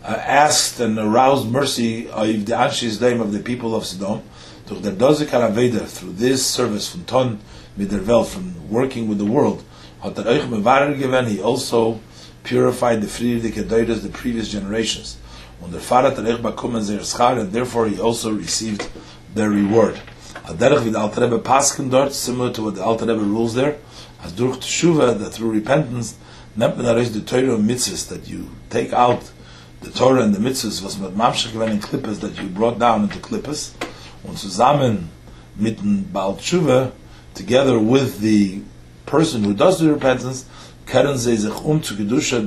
uh, 0.04 0.08
asked 0.08 0.80
and 0.80 0.98
aroused 0.98 1.48
mercy 1.48 2.10
of 2.10 2.28
the 2.28 2.54
Anshis 2.54 3.02
name 3.02 3.22
of 3.22 3.32
the 3.32 3.40
people 3.40 3.76
of 3.76 3.86
Sodom. 3.86 4.22
Through 4.66 4.80
this 4.82 6.46
service 6.46 6.92
from 6.92 7.04
Ton 7.06 7.40
Midervel, 7.78 8.26
from 8.26 8.70
working 8.70 9.08
with 9.08 9.18
the 9.18 9.26
world, 9.26 9.64
he 10.02 11.42
also 11.42 12.00
purified 12.44 13.02
the 13.02 13.08
Friedrich 13.08 13.56
the 13.56 14.10
previous 14.14 14.50
generations 14.50 15.18
und 15.62 15.74
Terech 15.74 16.42
Bakum 16.42 16.80
Zer 16.82 17.00
Schar, 17.00 17.40
and 17.40 17.52
therefore 17.52 17.88
he 17.88 18.00
also 18.00 18.32
received 18.34 18.88
their 19.34 19.50
reward. 19.50 20.00
Paskin 21.44 21.90
dort, 21.92 22.14
similar 22.14 22.52
to 22.54 22.64
what 22.64 22.76
the 22.76 22.84
Alter 22.84 23.06
Rebbe 23.06 23.22
rules 23.22 23.56
there, 23.56 23.78
as 24.24 24.32
durch 24.32 24.60
Teshuva, 24.60 25.18
that 25.18 25.32
through 25.32 25.52
repentance, 25.52 26.16
arish 26.62 27.10
the 27.10 27.22
Torah 27.22 27.56
and 27.56 27.70
mitzvahs, 27.70 28.08
that 28.10 28.28
you 28.28 28.50
take 28.70 28.94
out 28.94 29.32
the 29.82 29.92
Torah 29.92 30.24
and 30.24 30.34
the 30.34 30.40
mitzvahs, 30.40 30.84
was 30.84 30.98
mit 30.98 31.16
Mamshach 31.16 31.54
in 31.70 31.80
Klippes, 31.80 32.20
that 32.20 32.42
you 32.42 32.50
brought 32.50 32.80
down 32.80 33.04
into 33.04 33.20
Klippes, 33.20 33.74
und 34.24 34.38
zusammen 34.38 35.08
mit 35.58 35.78
dem 35.78 36.04
Baal 36.04 36.36
Teshuva, 36.36 36.92
together 37.34 37.80
with 37.80 38.20
the 38.20 38.62
person 39.06 39.44
who 39.44 39.54
does 39.54 39.80
the 39.80 39.92
repentance, 39.92 40.46
keren 40.86 41.18
ze 41.18 41.36
sich 41.36 41.66
um 41.66 41.82
zu 41.82 41.96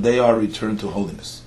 they 0.01 0.19
are 0.19 0.35
returned 0.35 0.79
to 0.79 0.89
holiness. 0.89 1.41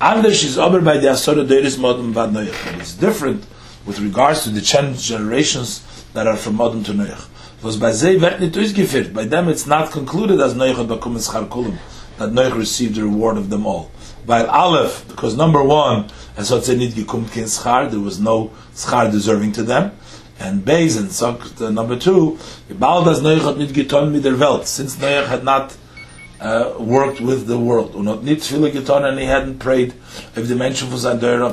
Anders 0.00 0.42
is 0.44 0.58
over 0.58 0.80
by 0.80 0.98
the 0.98 1.08
Asura 1.10 1.44
Deiris 1.44 1.78
Modem 1.78 2.12
Vad 2.12 2.32
Noach. 2.32 2.80
It's 2.80 2.94
different 2.94 3.44
with 3.86 4.00
regards 4.00 4.44
to 4.44 4.50
the 4.50 4.60
ten 4.60 4.94
generations 4.94 5.82
that 6.14 6.26
are 6.26 6.36
from 6.36 6.56
Modem 6.56 6.84
to 6.84 6.92
Noach. 6.92 7.28
Was 7.64 7.78
by 7.78 7.92
Zay 7.92 8.20
wird 8.20 8.40
nicht 8.40 8.54
durchgeführt. 8.54 9.14
By 9.14 9.24
them 9.24 9.48
it's 9.48 9.66
not 9.66 9.90
concluded 9.90 10.38
as 10.38 10.52
had 10.52 10.86
become 10.86 11.16
Schar 11.16 11.48
Kulim, 11.48 11.78
that 12.18 12.28
Noach 12.30 12.54
received 12.54 12.96
the 12.96 13.04
reward 13.04 13.38
of 13.38 13.48
them 13.48 13.66
all. 13.66 13.90
By 14.26 14.44
Aleph, 14.44 15.08
because 15.08 15.34
number 15.34 15.62
one, 15.64 16.10
as 16.36 16.50
what 16.50 16.66
say 16.66 16.76
nicht 16.76 16.94
gekommen 16.94 17.32
kein 17.32 17.44
Schar, 17.44 17.90
there 17.90 18.00
was 18.00 18.20
no 18.20 18.50
Schar 18.74 19.10
deserving 19.10 19.52
to 19.52 19.62
them. 19.62 19.92
And 20.38 20.68
and 20.68 21.10
so, 21.10 21.40
uh, 21.58 21.70
number 21.70 21.96
two, 21.96 22.38
bald 22.68 23.08
as 23.08 23.22
Noach 23.22 23.46
hat 23.46 23.56
nicht 23.56 23.72
getan 23.72 24.12
mit 24.12 24.24
der 24.24 24.38
Welt, 24.38 24.66
since 24.66 24.96
Noach 24.96 25.28
had 25.28 25.42
not 25.42 25.74
uh, 26.40 26.74
worked 26.78 27.20
with 27.20 27.46
the 27.46 27.58
world. 27.58 27.94
Und 27.94 28.24
nicht 28.24 28.42
viele 28.42 28.70
getan, 28.70 29.04
and 29.04 29.18
he 29.18 29.26
hadn't 29.26 29.58
prayed 29.58 29.94
if 30.36 30.46
the 30.48 30.54
mention 30.54 30.90
was 30.90 31.04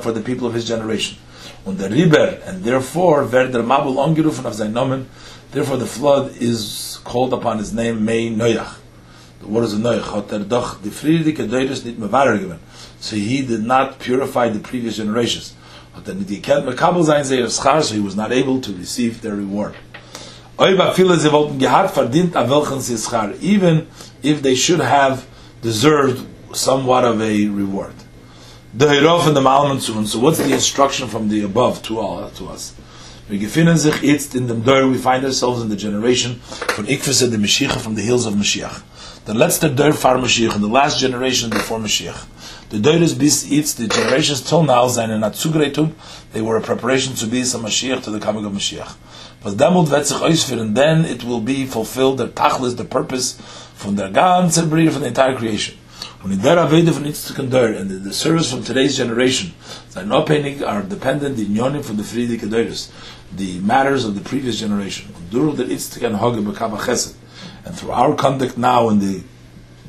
for 0.03 0.11
the 0.11 0.21
people 0.21 0.47
of 0.47 0.53
his 0.53 0.65
generation. 0.65 1.17
Und 1.65 1.79
der 1.79 1.91
Riber, 1.91 2.37
and 2.47 2.63
therefore, 2.63 3.25
wer 3.31 3.47
der 3.47 3.63
Mabul 3.63 3.99
angerufen 3.99 4.45
auf 4.45 4.53
sein 4.53 4.73
Namen, 4.73 5.05
therefore 5.51 5.77
the 5.77 5.85
flood 5.85 6.31
is 6.39 6.99
called 7.03 7.33
upon 7.33 7.59
his 7.59 7.71
name, 7.71 8.03
Mei 8.03 8.29
Noach. 8.29 8.77
The 9.41 9.47
word 9.47 9.65
is 9.65 9.73
Noach, 9.73 10.11
hat 10.11 10.31
er 10.31 10.39
doch 10.39 10.77
die 10.83 10.89
friedliche 10.89 11.47
Deures 11.47 11.83
nicht 11.85 11.99
mehr 11.99 12.11
wahrer. 12.11 12.57
So 12.99 13.15
he 13.15 13.43
did 13.43 13.63
not 13.63 13.99
purify 13.99 14.49
the 14.49 14.59
previous 14.59 14.97
generations. 14.97 15.53
Hat 15.95 16.07
er 16.07 16.15
nicht 16.15 16.29
gekannt, 16.29 16.65
sein, 17.05 17.23
sehr 17.23 17.47
schar, 17.49 17.83
so 17.83 17.93
he 17.93 18.03
was 18.03 18.15
not 18.15 18.31
able 18.31 18.59
to 18.59 18.71
receive 18.71 19.21
their 19.21 19.33
reward. 19.33 19.75
viele 20.93 21.19
sie 21.19 21.31
wollten 21.31 21.59
gehad 21.59 21.91
verdient, 21.91 22.33
welchen 22.33 22.81
sie 22.81 22.97
schar. 22.97 23.29
Even 23.41 23.83
if 24.23 24.41
they 24.41 24.55
should 24.55 24.79
have 24.79 25.27
deserved 25.61 26.27
somewhat 26.55 27.03
of 27.05 27.21
a 27.21 27.47
reward. 27.47 27.93
The 28.73 28.85
Hirof 28.85 29.27
and 29.27 29.35
the 29.35 29.41
Malmanzun. 29.41 30.07
So 30.07 30.19
what's 30.19 30.37
the 30.37 30.53
instruction 30.53 31.07
from 31.07 31.29
the 31.29 31.43
above 31.43 31.81
to 31.83 31.99
all 31.99 32.29
to 32.29 32.47
us? 32.47 32.73
We 33.29 33.45
find 33.45 33.67
ourselves 33.69 35.61
in 35.61 35.69
the 35.69 35.75
generation 35.75 36.35
from 36.39 36.85
Ikvese 36.85 37.29
the 37.31 37.37
Mashiach 37.37 37.79
from 37.79 37.95
the 37.95 38.01
hills 38.01 38.25
of 38.25 38.33
Mashiach. 38.33 38.81
The 39.25 39.33
letzte 39.33 39.75
Dor 39.75 39.93
far 39.93 40.17
Mashiach, 40.17 40.55
in 40.55 40.61
the 40.61 40.67
last 40.67 40.99
generation 40.99 41.49
before 41.49 41.79
Mashiach. 41.79 42.25
The 42.69 42.79
Dor 42.79 42.95
is 42.95 43.13
bis 43.13 43.45
jetzt, 43.45 43.77
the 43.77 43.87
generations 43.87 44.41
till 44.41 44.63
now, 44.63 44.87
seine 44.87 45.19
Natzugreitung, 45.19 45.93
they 46.33 46.41
were 46.41 46.57
a 46.57 46.61
preparation 46.61 47.13
to 47.15 47.27
be 47.27 47.43
some 47.43 47.63
Mashiach 47.63 48.03
to 48.03 48.09
the 48.09 48.19
coming 48.19 48.45
of 48.45 48.51
Mashiach. 48.51 48.95
But 49.43 49.57
then 49.57 51.05
it 51.05 51.23
will 51.23 51.41
be 51.41 51.65
fulfilled, 51.65 52.17
the 52.17 52.27
tachlis, 52.27 52.77
the 52.77 52.85
purpose 52.85 53.37
from 53.81 53.95
the 53.95 54.09
ganze 54.09 54.69
Bria, 54.69 54.91
from 54.91 55.01
the 55.01 55.07
entire 55.07 55.35
creation. 55.35 55.75
When 56.21 56.33
in 56.33 56.39
der 56.39 56.57
Aveda 56.57 56.91
von 56.91 57.03
Yitzchak 57.03 57.39
and 57.39 57.89
the, 57.89 58.13
service 58.13 58.51
from 58.51 58.63
today's 58.63 58.95
generation, 58.95 59.53
no 60.05 60.21
paying 60.21 60.63
are 60.63 60.83
dependent 60.83 61.39
in 61.39 61.47
Yonim 61.47 61.83
from 61.83 61.97
the 61.97 62.03
Friedi 62.03 62.39
Kedoris, 62.39 62.91
the 63.35 63.59
matters 63.61 64.05
of 64.05 64.13
the 64.13 64.21
previous 64.21 64.59
generation. 64.59 65.11
During 65.31 65.55
the 65.55 65.63
Yitzchak 65.63 66.03
and 66.03 66.15
Hoge 66.15 66.35
Chesed, 66.35 67.15
and 67.65 67.75
through 67.75 67.91
our 67.91 68.15
conduct 68.15 68.55
now 68.55 68.89
in 68.89 68.99
the 68.99 69.23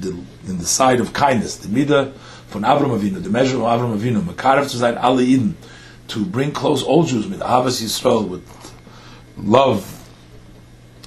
the, 0.01 0.09
in 0.49 0.59
the 0.59 0.65
side 0.65 0.99
of 0.99 1.13
kindness, 1.13 1.57
the 1.59 1.69
midah 1.69 2.13
von 2.49 2.63
Avram 2.63 2.99
Avinu, 2.99 3.23
the 3.23 3.29
measure 3.29 3.57
of 3.57 3.63
Avram 3.63 3.97
Avinu, 3.97 4.23
Makarev 4.23 4.71
to 4.71 4.79
sein 4.79 4.97
alle 4.97 5.55
to 6.09 6.25
bring 6.25 6.51
close 6.51 6.83
all 6.83 7.05
Jews 7.05 7.27
with 7.27 7.41
Ahavas 7.41 7.83
Yisrael, 7.83 8.27
with 8.27 8.75
love 9.37 10.02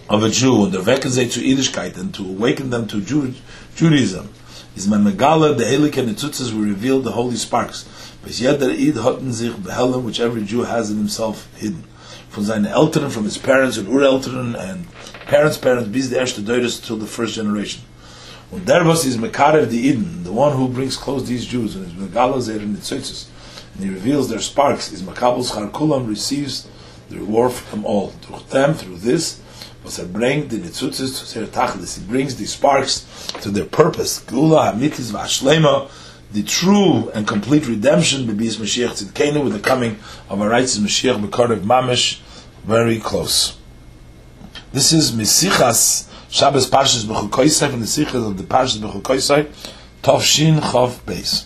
of 0.09 0.23
a 0.23 0.29
Jew, 0.29 0.65
and 0.65 0.71
the 0.71 0.79
Vekazeh 0.79 1.31
to 1.33 1.39
Yiddishkeit, 1.41 1.97
and 1.97 2.13
to 2.13 2.23
awaken 2.23 2.69
them 2.69 2.87
to 2.87 3.01
Jew, 3.01 3.33
Judaism, 3.75 4.29
is 4.75 4.87
man 4.87 5.03
Megala, 5.03 5.57
the 5.57 5.63
Elik 5.63 5.97
and 5.97 6.09
the 6.09 6.13
Tzutzes 6.13 6.53
will 6.53 6.61
reveal 6.61 7.01
the 7.01 7.11
holy 7.11 7.35
sparks. 7.35 7.85
Id 8.25 8.95
which 10.03 10.19
every 10.19 10.43
Jew 10.43 10.63
has 10.63 10.91
in 10.91 10.97
himself 10.97 11.47
hidden. 11.55 11.83
Von 12.29 12.43
seinen 12.43 12.65
Eltern, 12.65 13.09
from 13.09 13.23
his 13.23 13.37
parents 13.37 13.77
and 13.77 13.87
Ureltern, 13.87 14.55
and 14.59 14.87
parents' 15.27 15.57
parents, 15.57 15.87
bis 15.89 16.09
the 16.09 16.17
erste 16.17 16.43
Deures 16.45 16.79
till 16.79 16.97
the 16.97 17.07
first 17.07 17.35
generation. 17.35 17.81
Und 18.51 18.65
der 18.65 18.83
was 18.83 19.05
is 19.05 19.17
Mekarev 19.17 19.69
the 19.69 19.79
Eden, 19.79 20.23
the 20.23 20.31
one 20.31 20.55
who 20.55 20.67
brings 20.67 20.97
close 20.97 21.27
these 21.27 21.45
Jews, 21.45 21.75
and 21.75 21.85
is 21.85 21.93
Megala 21.93 22.41
Zer 22.41 22.59
in 22.59 22.73
the 22.73 22.81
and 23.75 23.83
he 23.83 23.89
reveals 23.89 24.29
their 24.29 24.39
sparks, 24.39 24.91
is 24.91 25.01
Makabel 25.01 25.43
Schar 25.49 25.69
Kulam 25.71 26.07
receives 26.07 26.67
the 27.09 27.17
reward 27.17 27.51
from 27.51 27.85
all. 27.85 28.09
Through 28.09 28.39
them, 28.49 28.73
through 28.73 28.97
this, 28.97 29.41
was 29.85 29.99
er 29.99 30.05
bringt 30.05 30.49
the 30.49 30.57
Nitzutzes 30.57 31.31
to 31.31 31.39
their 31.39 31.47
Tachlis. 31.47 31.97
He 31.97 32.03
brings 32.03 32.35
the 32.35 32.45
sparks 32.45 33.05
to 33.41 33.51
their 33.51 33.65
purpose. 33.65 34.19
Gula 34.19 34.73
Hamitis 34.73 35.11
Vashlema, 35.11 35.89
the 36.31 36.41
true 36.43 37.09
and 37.11 37.27
complete 37.27 37.67
redemption, 37.67 38.27
Bibis 38.27 38.57
Mashiach 38.57 39.03
Tzidkenu, 39.03 39.43
with 39.43 39.53
the 39.53 39.59
coming 39.59 39.97
of 40.27 40.41
a 40.41 40.49
righteous 40.49 40.79
Mashiach, 40.79 41.23
Bekarev 41.23 41.61
Mamish, 41.61 42.19
very 42.63 42.99
close. 42.99 43.57
This 44.73 44.91
is 44.91 45.11
Misichas 45.11 46.09
Shabbos 46.31 46.69
Parshas 46.69 47.05
Bechukoisai 47.05 47.69
from 47.69 47.79
the 47.79 47.85
Sichas 47.85 48.27
of 48.27 48.37
the 48.37 48.43
Parshas 48.43 48.79
Bechukoisai, 48.79 49.45
Tovshin 50.01 50.59
Chav 50.59 50.99
Beis. 51.05 51.45